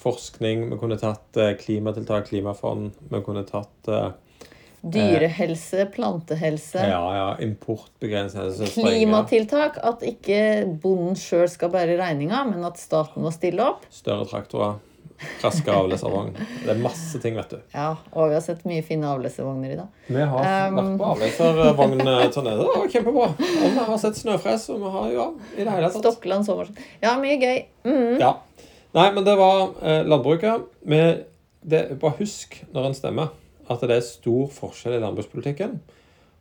forskning, 0.00 0.66
vi 0.72 0.80
kunne 0.80 1.00
tatt 1.00 1.40
eh, 1.40 1.54
klimatiltak, 1.60 2.28
klimafond. 2.28 2.92
Vi 3.10 3.22
kunne 3.26 3.46
tatt 3.48 3.94
Dyrehelse, 4.82 5.84
plantehelse, 5.92 6.78
ja, 6.88 7.00
ja, 7.16 7.26
importbegrensninger. 7.44 8.70
klimatiltak. 8.72 9.76
At 9.84 10.00
ikke 10.06 10.38
bonden 10.82 11.16
sjøl 11.20 11.48
skal 11.52 11.68
bære 11.74 11.98
regninga, 12.00 12.44
men 12.48 12.64
at 12.64 12.78
staten 12.80 13.22
må 13.22 13.32
stille 13.34 13.60
opp. 13.74 13.84
Større 13.92 14.24
traktorer. 14.30 14.78
raskere 15.42 15.74
avleservogn. 15.76 16.30
Det 16.64 16.70
er 16.72 16.78
masse 16.80 17.18
ting, 17.20 17.34
vet 17.36 17.50
du. 17.52 17.58
Ja, 17.74 17.90
og 18.16 18.30
vi 18.30 18.38
har 18.38 18.40
sett 18.40 18.62
mye 18.64 18.80
fine 18.82 19.04
avleservogner 19.04 19.74
i 19.74 19.76
dag. 19.76 19.88
Vi 20.08 20.22
har 20.30 20.70
Um. 20.70 20.78
vært 20.78 20.94
på 20.96 21.08
avleservogn-turné. 21.10 22.54
Det 22.56 22.68
var 22.70 22.86
kjempebra. 22.88 23.26
Og 23.36 23.66
vi 23.74 23.84
har 23.90 23.98
sett 24.00 24.16
snøfres, 24.16 24.64
og 24.72 24.80
vi 24.80 24.92
har 24.94 25.10
jo 25.12 25.26
i 25.58 25.64
det 25.66 25.74
hele 25.74 25.90
tatt 25.92 26.00
Stokkeland 26.06 26.46
sommersen. 26.48 26.78
Ja, 27.02 27.18
mye 27.20 27.36
gøy. 27.36 27.60
Mm. 27.84 28.16
Ja. 28.22 28.32
Nei, 28.96 29.10
men 29.12 29.24
det 29.28 29.36
var 29.38 29.74
eh, 29.82 30.00
landbruket. 30.08 30.64
Vi, 30.88 31.02
det, 31.68 31.82
bare 32.00 32.16
husk 32.18 32.56
når 32.72 32.86
en 32.88 32.94
stemmer, 32.96 33.28
at 33.70 33.84
det 33.86 33.96
er 33.96 34.06
stor 34.06 34.50
forskjell 34.52 34.96
i 34.96 35.02
landbrukspolitikken. 35.02 35.78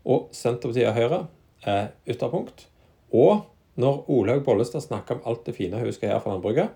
Og 0.09 0.29
Senterpartiet 0.33 0.89
og 0.89 0.97
Høyre 0.97 1.21
er 1.67 1.91
ytterpunkt. 2.09 2.67
Og 3.13 3.45
når 3.79 4.09
Olaug 4.09 4.43
Bollestad 4.43 4.81
snakker 4.81 5.19
om 5.19 5.25
alt 5.29 5.45
det 5.45 5.55
fine 5.55 5.79
hun 5.79 5.93
skal 5.93 6.09
gjøre 6.09 6.21
for 6.23 6.33
landbruket, 6.33 6.69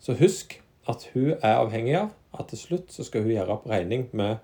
så 0.00 0.16
husk 0.18 0.58
at 0.88 1.06
hun 1.14 1.34
er 1.36 1.60
avhengig 1.60 1.96
av 1.98 2.10
at 2.38 2.48
til 2.50 2.58
slutt 2.58 2.92
så 2.92 3.04
skal 3.06 3.22
hun 3.22 3.34
gjøre 3.34 3.54
opp 3.54 3.68
regning 3.70 4.08
med 4.16 4.40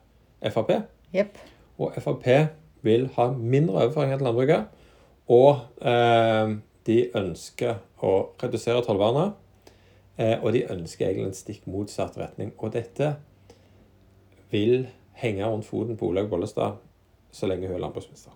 Frp. 0.52 0.70
Yep. 1.14 1.38
Og 1.78 1.96
Frp 1.98 2.28
vil 2.86 3.08
ha 3.16 3.30
mindre 3.32 3.82
overføringer 3.82 4.20
til 4.20 4.28
landbruket. 4.28 4.64
Og 5.28 5.58
eh, 5.82 6.54
de 6.86 6.98
ønsker 7.18 7.80
å 8.04 8.12
redusere 8.42 8.84
tollvernet. 8.86 9.34
Eh, 10.18 10.36
og 10.42 10.52
de 10.54 10.64
ønsker 10.70 11.08
egentlig 11.08 11.32
en 11.32 11.40
stikk 11.40 11.66
motsatt 11.70 12.18
retning. 12.20 12.52
Og 12.58 12.72
dette 12.76 13.16
vil 14.52 14.86
henge 15.18 15.46
rundt 15.46 15.66
foten 15.66 15.98
på 15.98 16.10
Olaug 16.12 16.28
Bollestad 16.30 16.78
så 17.34 17.48
lenge 17.50 17.68
hun 17.68 17.76
er 17.76 17.82
landbruksminister. 17.82 18.32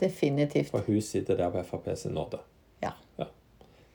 Definitivt. 0.00 0.70
For 0.72 0.84
hun 0.86 1.00
sitter 1.02 1.38
der 1.38 1.52
på 1.54 1.62
Frp 1.68 1.92
sin 1.96 2.14
nåde. 2.16 2.40
Ja. 2.82 2.92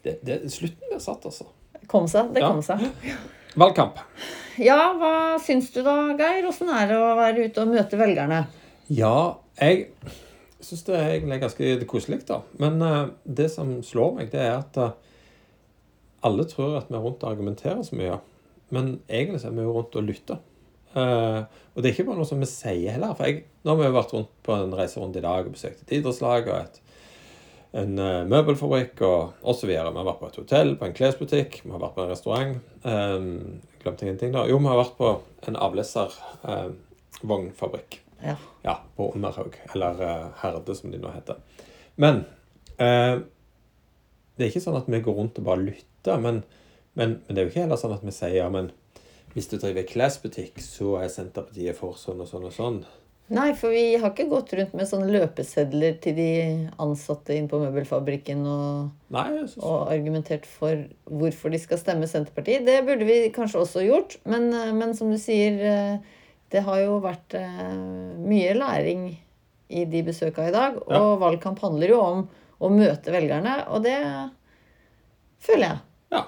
Det, 0.03 0.19
det, 0.23 0.37
slutten 0.51 0.87
blir 0.87 1.01
satt, 1.03 1.25
altså. 1.27 1.49
Kom 1.91 2.07
seg. 2.07 2.31
Det 2.33 2.39
Ja. 2.41 2.51
kom 2.53 2.61
seg. 2.63 2.85
Valgkamp. 3.59 3.99
Ja, 4.61 4.93
hva 4.95 5.39
syns 5.43 5.71
du 5.73 5.81
da, 5.83 5.95
Geir? 6.15 6.47
Åssen 6.47 6.69
er 6.71 6.87
det 6.87 6.97
å 6.99 7.15
være 7.17 7.49
ute 7.49 7.63
og 7.63 7.73
møte 7.73 7.99
velgerne? 7.99 8.45
Ja, 8.87 9.37
jeg 9.59 9.89
syns 10.63 10.85
det 10.87 10.95
er 10.95 11.11
egentlig 11.17 11.41
ganske 11.43 11.85
koselig, 11.89 12.21
da. 12.27 12.41
Men 12.61 12.81
uh, 12.81 13.09
det 13.25 13.49
som 13.51 13.77
slår 13.83 14.15
meg, 14.15 14.31
det 14.31 14.39
er 14.43 14.57
at 14.61 14.79
uh, 14.79 14.91
alle 16.23 16.45
tror 16.47 16.77
at 16.79 16.89
vi 16.91 16.95
er 16.95 17.03
rundt 17.03 17.23
og 17.23 17.31
argumenterer 17.31 17.83
så 17.83 17.99
mye. 17.99 18.19
Men 18.75 18.99
egentlig 19.09 19.41
så 19.41 19.49
er 19.49 19.57
vi 19.57 19.65
jo 19.67 19.75
rundt 19.75 19.95
og 19.99 20.07
lytter. 20.07 20.39
Eh, 20.97 21.41
og 21.73 21.83
det 21.83 21.89
er 21.89 21.93
ikke 21.93 22.07
bare 22.07 22.17
noe 22.19 22.27
som 22.27 22.41
vi 22.41 22.47
sier 22.49 22.91
heller. 22.95 23.13
For 23.17 23.23
jeg, 23.29 23.35
nå 23.63 23.69
har 23.71 23.79
vi 23.79 23.87
jo 23.87 23.97
vært 23.97 24.13
rundt 24.15 24.31
på 24.45 24.51
en 24.55 24.77
reise 24.77 24.97
rundt 25.01 25.19
i 25.19 25.25
dag 25.25 25.41
og 25.45 25.53
besøkt 25.55 25.81
et 25.85 25.95
idrettslag 25.99 26.41
og 26.49 26.57
et, 26.59 26.75
en 27.79 27.93
uh, 28.01 28.25
møbelfabrikk 28.25 28.95
og 29.05 29.19
osv. 29.45 29.67
Vi 29.69 29.77
har 29.77 29.93
vært 29.93 30.21
på 30.21 30.29
et 30.31 30.39
hotell, 30.41 30.69
på 30.79 30.85
en 30.87 30.97
klesbutikk, 30.97 31.51
vi 31.61 31.73
har 31.75 31.83
vært 31.83 31.95
på 31.97 32.03
en 32.03 32.13
restaurant. 32.13 32.53
Um, 32.81 33.27
glemte 33.83 34.03
ingenting 34.07 34.31
da. 34.33 34.41
Jo, 34.49 34.57
vi 34.57 34.71
har 34.71 34.81
vært 34.81 34.97
på 34.97 35.07
en 35.51 35.61
avleservognfabrikk. 35.67 37.91
Ja. 38.25 38.35
Ja, 38.65 38.75
på 38.97 39.03
Underhaug, 39.13 39.53
eller 39.75 39.93
Herde, 40.41 40.73
som 40.75 40.91
de 40.91 40.99
nå 40.99 41.09
heter. 41.13 41.35
Men 42.01 42.15
det 42.79 44.41
er 44.43 44.49
ikke 44.49 44.63
sånn 44.63 44.79
at 44.79 44.89
vi 44.91 45.03
går 45.03 45.15
rundt 45.15 45.39
og 45.39 45.47
bare 45.47 45.63
lytter. 45.63 46.15
Men, 46.23 46.35
men, 46.99 47.09
men 47.23 47.31
det 47.31 47.39
er 47.39 47.45
jo 47.45 47.51
ikke 47.53 47.65
heller 47.65 47.79
sånn 47.79 47.95
at 47.95 48.05
vi 48.07 48.13
sier 48.15 48.37
ja, 48.41 48.49
men 48.51 48.65
hvis 49.35 49.49
du 49.51 49.57
driver 49.61 49.85
klesbutikk, 49.87 50.59
så 50.63 50.97
er 51.03 51.11
Senterpartiet 51.13 51.77
for 51.77 51.97
sånn 51.99 52.21
og 52.23 52.27
sånn 52.31 52.47
og 52.49 52.55
sånn. 52.55 52.79
Nei, 53.29 53.51
for 53.53 53.69
vi 53.69 53.93
har 54.01 54.09
ikke 54.09 54.25
gått 54.31 54.55
rundt 54.57 54.71
med 54.73 54.87
sånne 54.89 55.11
løpesedler 55.13 55.99
til 56.01 56.15
de 56.17 56.29
ansatte 56.81 57.35
inn 57.37 57.45
på 57.51 57.59
møbelfabrikken 57.61 58.39
og, 58.49 58.87
Nei, 59.13 59.27
synes, 59.43 59.59
og 59.61 59.91
argumentert 59.93 60.47
for 60.49 60.81
hvorfor 61.05 61.53
de 61.53 61.59
skal 61.61 61.77
stemme 61.77 62.09
Senterpartiet. 62.09 62.65
Det 62.65 62.79
burde 62.87 63.05
vi 63.05 63.19
kanskje 63.35 63.61
også 63.61 63.83
gjort, 63.85 64.17
men, 64.25 64.49
eh, 64.53 64.71
men 64.73 64.95
som 64.97 65.11
du 65.13 65.17
sier, 65.21 65.61
eh, 65.61 65.99
det 66.49 66.63
har 66.65 66.79
jo 66.81 66.97
vært 67.05 67.35
eh, 67.37 68.17
mye 68.17 68.55
læring 68.57 69.05
i 69.69 69.85
de 69.85 70.01
besøka 70.09 70.47
i 70.49 70.51
dag. 70.55 70.81
Og 70.87 70.89
Ja. 70.97 71.15
valgkamp 71.21 71.59
handler 71.61 71.87
jo 71.93 72.01
om 72.01 72.27
å 72.59 72.71
møte 72.73 73.13
velgerne, 73.13 73.59
og 73.69 73.83
det 73.85 73.99
føler 75.39 75.67
jeg 75.67 75.79
ja, 76.17 76.23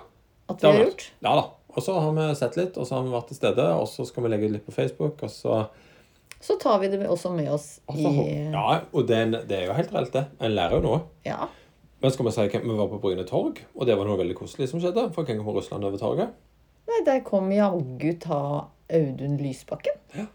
at 0.52 0.62
vi 0.62 0.68
har 0.70 0.84
gjort. 0.86 1.08
Ja 1.26 1.34
da. 1.42 1.48
Og 1.72 1.84
så 1.86 1.96
har 2.00 2.12
vi 2.18 2.26
sett 2.36 2.58
litt, 2.60 2.78
og 2.78 2.88
så 2.88 2.98
har 2.98 3.06
vi 3.06 3.14
vært 3.14 3.32
til 3.32 3.40
stede, 3.40 3.66
og 3.78 3.88
så 3.88 4.06
skal 4.08 4.26
vi 4.26 4.32
legge 4.34 4.50
ut 4.50 4.56
litt 4.58 4.68
på 4.68 4.76
Facebook, 4.76 5.24
og 5.24 5.32
så 5.32 5.62
Så 6.42 6.56
tar 6.58 6.80
vi 6.82 6.88
det 6.90 7.06
også 7.06 7.30
med 7.30 7.52
oss 7.54 7.80
i 7.94 8.04
Ja, 8.04 8.82
og 8.92 9.08
det, 9.08 9.20
det 9.48 9.60
er 9.60 9.68
jo 9.70 9.76
helt 9.78 9.92
reelt, 9.94 10.14
det. 10.14 10.26
En 10.42 10.56
lærer 10.56 10.80
jo 10.80 10.86
noe. 10.88 11.02
Ja. 11.26 11.46
Men 12.02 12.12
skal 12.12 12.26
vi 12.26 12.32
si 12.34 12.48
hvem 12.50 12.66
vi 12.66 12.78
var 12.80 12.90
på 12.90 12.98
Bryne 13.04 13.26
torg, 13.30 13.62
og 13.76 13.86
det 13.86 13.94
var 13.98 14.10
noe 14.10 14.18
veldig 14.18 14.36
koselig 14.40 14.72
som 14.72 14.82
skjedde. 14.82 15.12
For 15.14 15.22
hvem 15.28 15.44
kom 15.44 15.54
Russland 15.54 15.86
over 15.86 16.02
torget? 16.02 16.34
Nei, 16.90 17.04
der 17.06 17.22
kom 17.24 17.52
jaggu 17.54 18.16
ta 18.20 18.40
Audun 18.92 19.38
Lysbakken. 19.38 20.00
Ja. 20.18 20.26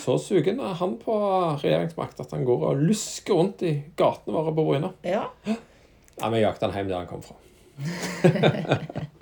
Så 0.00 0.16
sugen 0.20 0.60
er 0.64 0.74
han 0.80 0.96
på 1.00 1.14
regjeringsmakt 1.60 2.20
at 2.24 2.32
han 2.34 2.44
går 2.48 2.64
og 2.70 2.82
lusker 2.88 3.36
rundt 3.36 3.62
i 3.68 3.74
gatene 4.00 4.32
våre 4.36 4.56
på 4.56 4.64
Bryne. 4.64 4.94
Ja. 5.04 5.26
Ja, 5.44 6.28
Vi 6.32 6.40
jakta 6.40 6.68
han 6.68 6.76
hjem 6.76 6.88
der 6.88 7.04
han 7.04 7.10
kom 7.10 7.22
fra. 7.24 7.36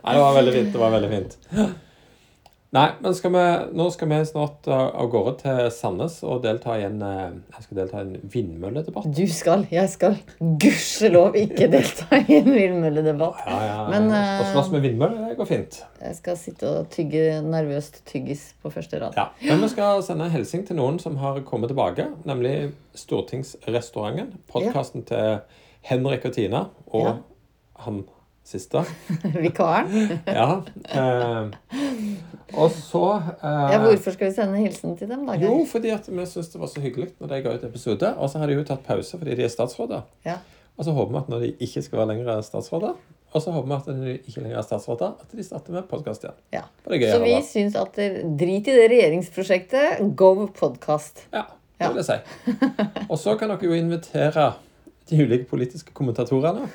Nei, 0.00 0.16
det 0.16 0.24
var 0.24 0.36
veldig 0.40 0.56
fint. 0.58 0.72
Det 0.74 0.80
var 0.80 0.92
veldig 0.96 1.14
fint. 1.14 1.38
Nei, 2.70 2.84
men 3.02 3.14
skal 3.18 3.32
vi, 3.34 3.40
nå 3.74 3.84
skal 3.90 4.06
vi 4.12 4.18
snart 4.28 4.68
uh, 4.70 4.92
av 5.02 5.08
gårde 5.10 5.32
til 5.40 5.56
Sandnes 5.74 6.20
og 6.22 6.44
delta 6.44 6.76
i 6.78 6.84
en, 6.86 7.00
uh, 7.02 7.32
jeg 7.56 7.64
skal 7.64 7.80
delta 7.80 7.98
i 7.98 8.04
en 8.04 8.28
vindmølledebatt. 8.30 9.08
Du 9.10 9.24
skal, 9.26 9.64
jeg 9.74 9.90
skal 9.90 10.14
gudskjelov 10.38 11.34
ikke 11.40 11.66
delta 11.72 12.20
i 12.20 12.36
en 12.36 12.46
vindmølledebatt. 12.46 13.40
Ja, 13.42 13.56
ja, 13.66 13.80
Men, 13.90 14.06
Å 14.14 14.20
eh, 14.20 14.52
slåss 14.52 14.70
med 14.70 14.86
vindmøller, 14.86 15.32
det 15.32 15.40
går 15.40 15.50
fint. 15.50 15.80
Jeg 15.98 16.18
skal 16.20 16.38
sitte 16.38 16.70
og 16.70 16.86
tygge 16.94 17.40
nervøst 17.42 18.04
tyggis 18.06 18.46
på 18.62 18.70
første 18.70 19.02
rad. 19.02 19.18
Ja, 19.18 19.26
Men 19.48 19.66
vi 19.66 19.72
skal 19.74 20.06
sende 20.06 20.30
en 20.30 20.36
hilsen 20.36 20.62
til 20.70 20.78
noen 20.78 21.02
som 21.02 21.18
har 21.24 21.42
kommet 21.50 21.74
tilbake, 21.74 22.06
nemlig 22.22 22.54
Stortingsrestauranten. 23.02 24.30
Podkasten 24.54 25.02
til 25.10 25.42
Henrik 25.90 26.30
og 26.30 26.38
Tina 26.38 26.68
og 26.86 27.10
Ja. 27.10 27.18
han 27.82 28.04
siste. 28.50 28.82
Vikaren. 29.44 29.90
Ja. 30.26 30.48
Eh, 30.90 31.50
og 32.58 32.72
så 32.74 33.02
eh, 33.20 33.68
Ja, 33.72 33.78
hvorfor 33.84 34.14
skal 34.16 34.30
vi 34.30 34.34
sende 34.34 34.58
hilsen 34.58 34.96
til 34.98 35.08
dem, 35.10 35.22
da? 35.28 35.36
Jo, 35.38 35.60
fordi 35.70 35.92
at 35.94 36.08
vi 36.10 36.24
syntes 36.26 36.50
det 36.52 36.60
var 36.60 36.70
så 36.72 36.82
hyggelig 36.82 37.12
når 37.20 37.30
de 37.34 37.40
ga 37.44 37.54
ut 37.54 37.64
episode. 37.68 38.10
Og 38.18 38.30
så 38.32 38.42
har 38.42 38.50
de 38.50 38.58
jo 38.58 38.64
tatt 38.66 38.82
pause 38.86 39.18
fordi 39.20 39.36
de 39.38 39.46
er 39.46 39.52
statsråder. 39.52 40.02
Ja. 40.26 40.38
Og 40.80 40.86
så 40.86 40.94
håper 40.96 41.12
vi 41.14 41.20
at 41.22 41.28
når 41.30 41.42
de 41.44 41.50
ikke 41.66 41.82
skal 41.84 41.98
være 42.00 42.08
lenger 42.14 42.40
statsråder, 42.46 42.94
og 43.30 43.42
så 43.44 43.52
håper 43.54 43.68
vi 43.70 43.74
at 43.76 43.88
når 43.90 44.06
de 44.08 44.14
ikke 44.26 44.40
lenger 44.42 44.58
er 44.58 44.64
statsråder, 44.66 45.12
at 45.22 45.34
de 45.38 45.44
starter 45.46 45.74
med 45.76 45.84
podkast 45.90 46.24
igjen. 46.24 46.38
ja. 46.56 46.62
Det 46.88 46.98
gøy 47.02 47.10
Så 47.12 47.20
vi 47.22 47.34
syns 47.46 47.76
at 47.78 47.94
det- 48.00 48.24
drit 48.40 48.66
i 48.66 48.74
det 48.74 48.88
regjeringsprosjektet. 48.90 50.00
Go 50.16 50.48
podkast. 50.56 51.26
Ja, 51.32 51.44
det 51.78 51.92
vil 51.92 52.02
jeg 52.02 52.08
si. 52.08 52.66
Og 53.12 53.18
så 53.20 53.36
kan 53.38 53.52
dere 53.52 53.68
jo 53.70 53.76
invitere 53.78 54.48
de 55.10 55.24
ulike 55.26 55.48
politiske 55.50 55.92
kommentatorene 55.96 56.68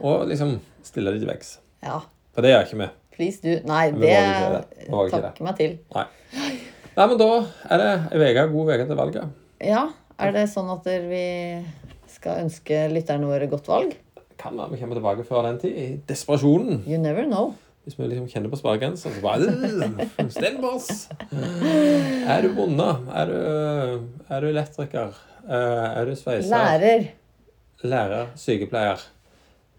og 0.00 0.26
liksom 0.30 0.56
stille 0.86 1.12
de 1.14 1.22
til 1.22 1.30
veggs. 1.30 1.56
Ja. 1.84 2.00
For 2.34 2.44
det 2.44 2.52
gjør 2.52 2.66
ikke 2.66 2.80
vi. 2.82 2.88
Please 3.18 3.42
du. 3.42 3.52
Nei, 3.66 3.84
Men 3.92 4.00
det 4.00 4.14
det. 4.54 4.90
Takker 5.14 5.46
meg 5.46 5.56
til. 5.58 5.78
Nei. 5.94 6.04
Nei, 6.98 7.06
men 7.06 7.18
da 7.20 7.30
er 7.70 7.82
det 7.82 8.26
ei 8.26 8.34
god 8.50 8.72
uke 8.74 8.86
til 8.90 8.98
valget. 8.98 9.32
Ja, 9.62 9.84
er 10.18 10.34
det 10.34 10.48
sånn 10.50 10.70
at 10.74 10.86
vi 11.10 11.24
skal 12.10 12.44
ønske 12.44 12.84
lytterne 12.92 13.26
våre 13.30 13.46
godt 13.50 13.70
valg? 13.70 13.96
Kan 14.38 14.58
være 14.58 14.74
vi 14.74 14.78
kommer 14.82 14.98
tilbake 14.98 15.24
før 15.26 15.46
den 15.48 15.58
tid, 15.62 15.74
i 15.78 15.86
desperasjonen. 16.06 16.84
You 16.86 16.98
never 17.02 17.26
know. 17.26 17.54
Hvis 17.86 17.96
vi 17.98 18.04
liksom 18.10 18.26
kjenner 18.28 18.50
på 18.52 18.58
sparegrensa, 18.60 19.08
så 19.10 19.22
bare 19.22 19.48
«Øh, 19.48 20.26
Stem 20.30 20.58
på 20.60 20.74
oss! 20.76 21.08
Er 21.32 22.42
du 22.44 22.50
bonde? 22.54 22.88
Er 23.16 23.30
du, 23.30 23.38
er 24.28 24.44
du 24.44 24.48
elektriker? 24.50 25.14
Eh, 25.48 25.86
Er 25.96 26.04
du 26.04 26.12
sveiser? 26.18 26.50
Lærer. 26.52 27.06
Lærer? 27.82 28.26
Sykepleier? 28.36 29.00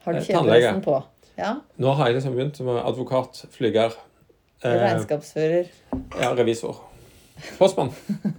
Har 0.05 0.13
du 0.13 0.19
Eh, 0.19 0.25
tannlege. 0.25 0.81
på? 0.83 1.03
Ja. 1.37 1.53
Nå 1.77 1.93
har 1.95 2.07
jeg 2.07 2.15
liksom 2.15 2.35
begynt 2.35 2.55
som 2.57 2.67
advokat, 2.69 3.45
flyger, 3.51 3.91
eh, 4.63 4.71
Regnskapsfører. 4.71 5.67
ja, 6.21 6.33
revisor. 6.35 6.75
Postmann. 7.57 7.91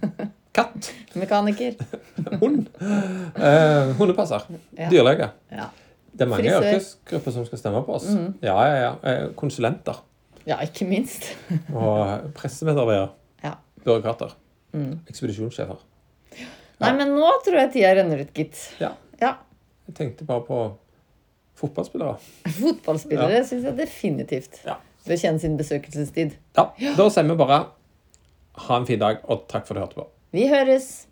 Katt. 0.53 0.91
Mekaniker. 1.15 1.73
Hund. 2.41 2.67
Eh, 2.81 3.93
hundepasser. 3.97 4.41
Ja. 4.77 4.89
Dyrlege. 4.89 5.29
Ja. 5.51 5.65
Det 6.13 6.21
er 6.21 6.25
mange 6.27 6.43
Frisør. 6.43 6.73
Yrkesgrupper 6.73 7.31
som 7.31 7.45
skal 7.45 7.57
stemme 7.57 7.83
på 7.85 7.93
oss. 7.95 8.05
Ja, 8.43 8.57
ja, 8.65 8.75
ja. 8.75 8.95
Eh, 9.03 9.29
Konsulenter. 9.35 10.01
ja, 10.45 10.57
ikke 10.61 10.85
minst. 10.89 11.23
Og 11.73 12.33
pressemedarbeidere. 12.35 13.09
Ja. 13.43 13.53
Byråkrater. 13.85 14.33
Mm. 14.73 14.99
Ekspedisjonssjefer. 15.07 15.77
Nei, 16.81 16.91
men 16.97 17.07
nå 17.15 17.29
tror 17.45 17.57
jeg 17.61 17.71
tida 17.73 17.93
renner 17.95 18.21
ut, 18.25 18.33
gitt. 18.33 18.57
Ja. 18.81 18.91
Ja. 19.21 19.35
Jeg 19.87 19.95
tenkte 19.97 20.25
bare 20.25 20.43
på 20.47 20.61
fotballspillere. 21.61 22.15
Fotballspillere 22.61 23.29
synes 23.43 23.49
syns 23.49 23.63
jeg 23.69 23.77
definitivt 23.77 24.61
Ja. 24.65 24.75
bør 25.07 25.15
kjenne 25.23 25.39
sin 25.39 25.57
besøkelsestid. 25.57 26.35
Ja, 26.57 26.65
Da 26.97 27.09
sier 27.09 27.23
vi 27.27 27.35
bare 27.35 27.65
ha 28.67 28.77
en 28.77 28.85
fin 28.85 28.99
dag, 28.99 29.17
og 29.23 29.47
takk 29.49 29.67
for 29.67 29.73
at 29.75 29.77
du 29.77 29.81
hørte 29.85 29.95
på. 30.01 30.07
Vi 30.31 30.47
høres! 30.47 31.07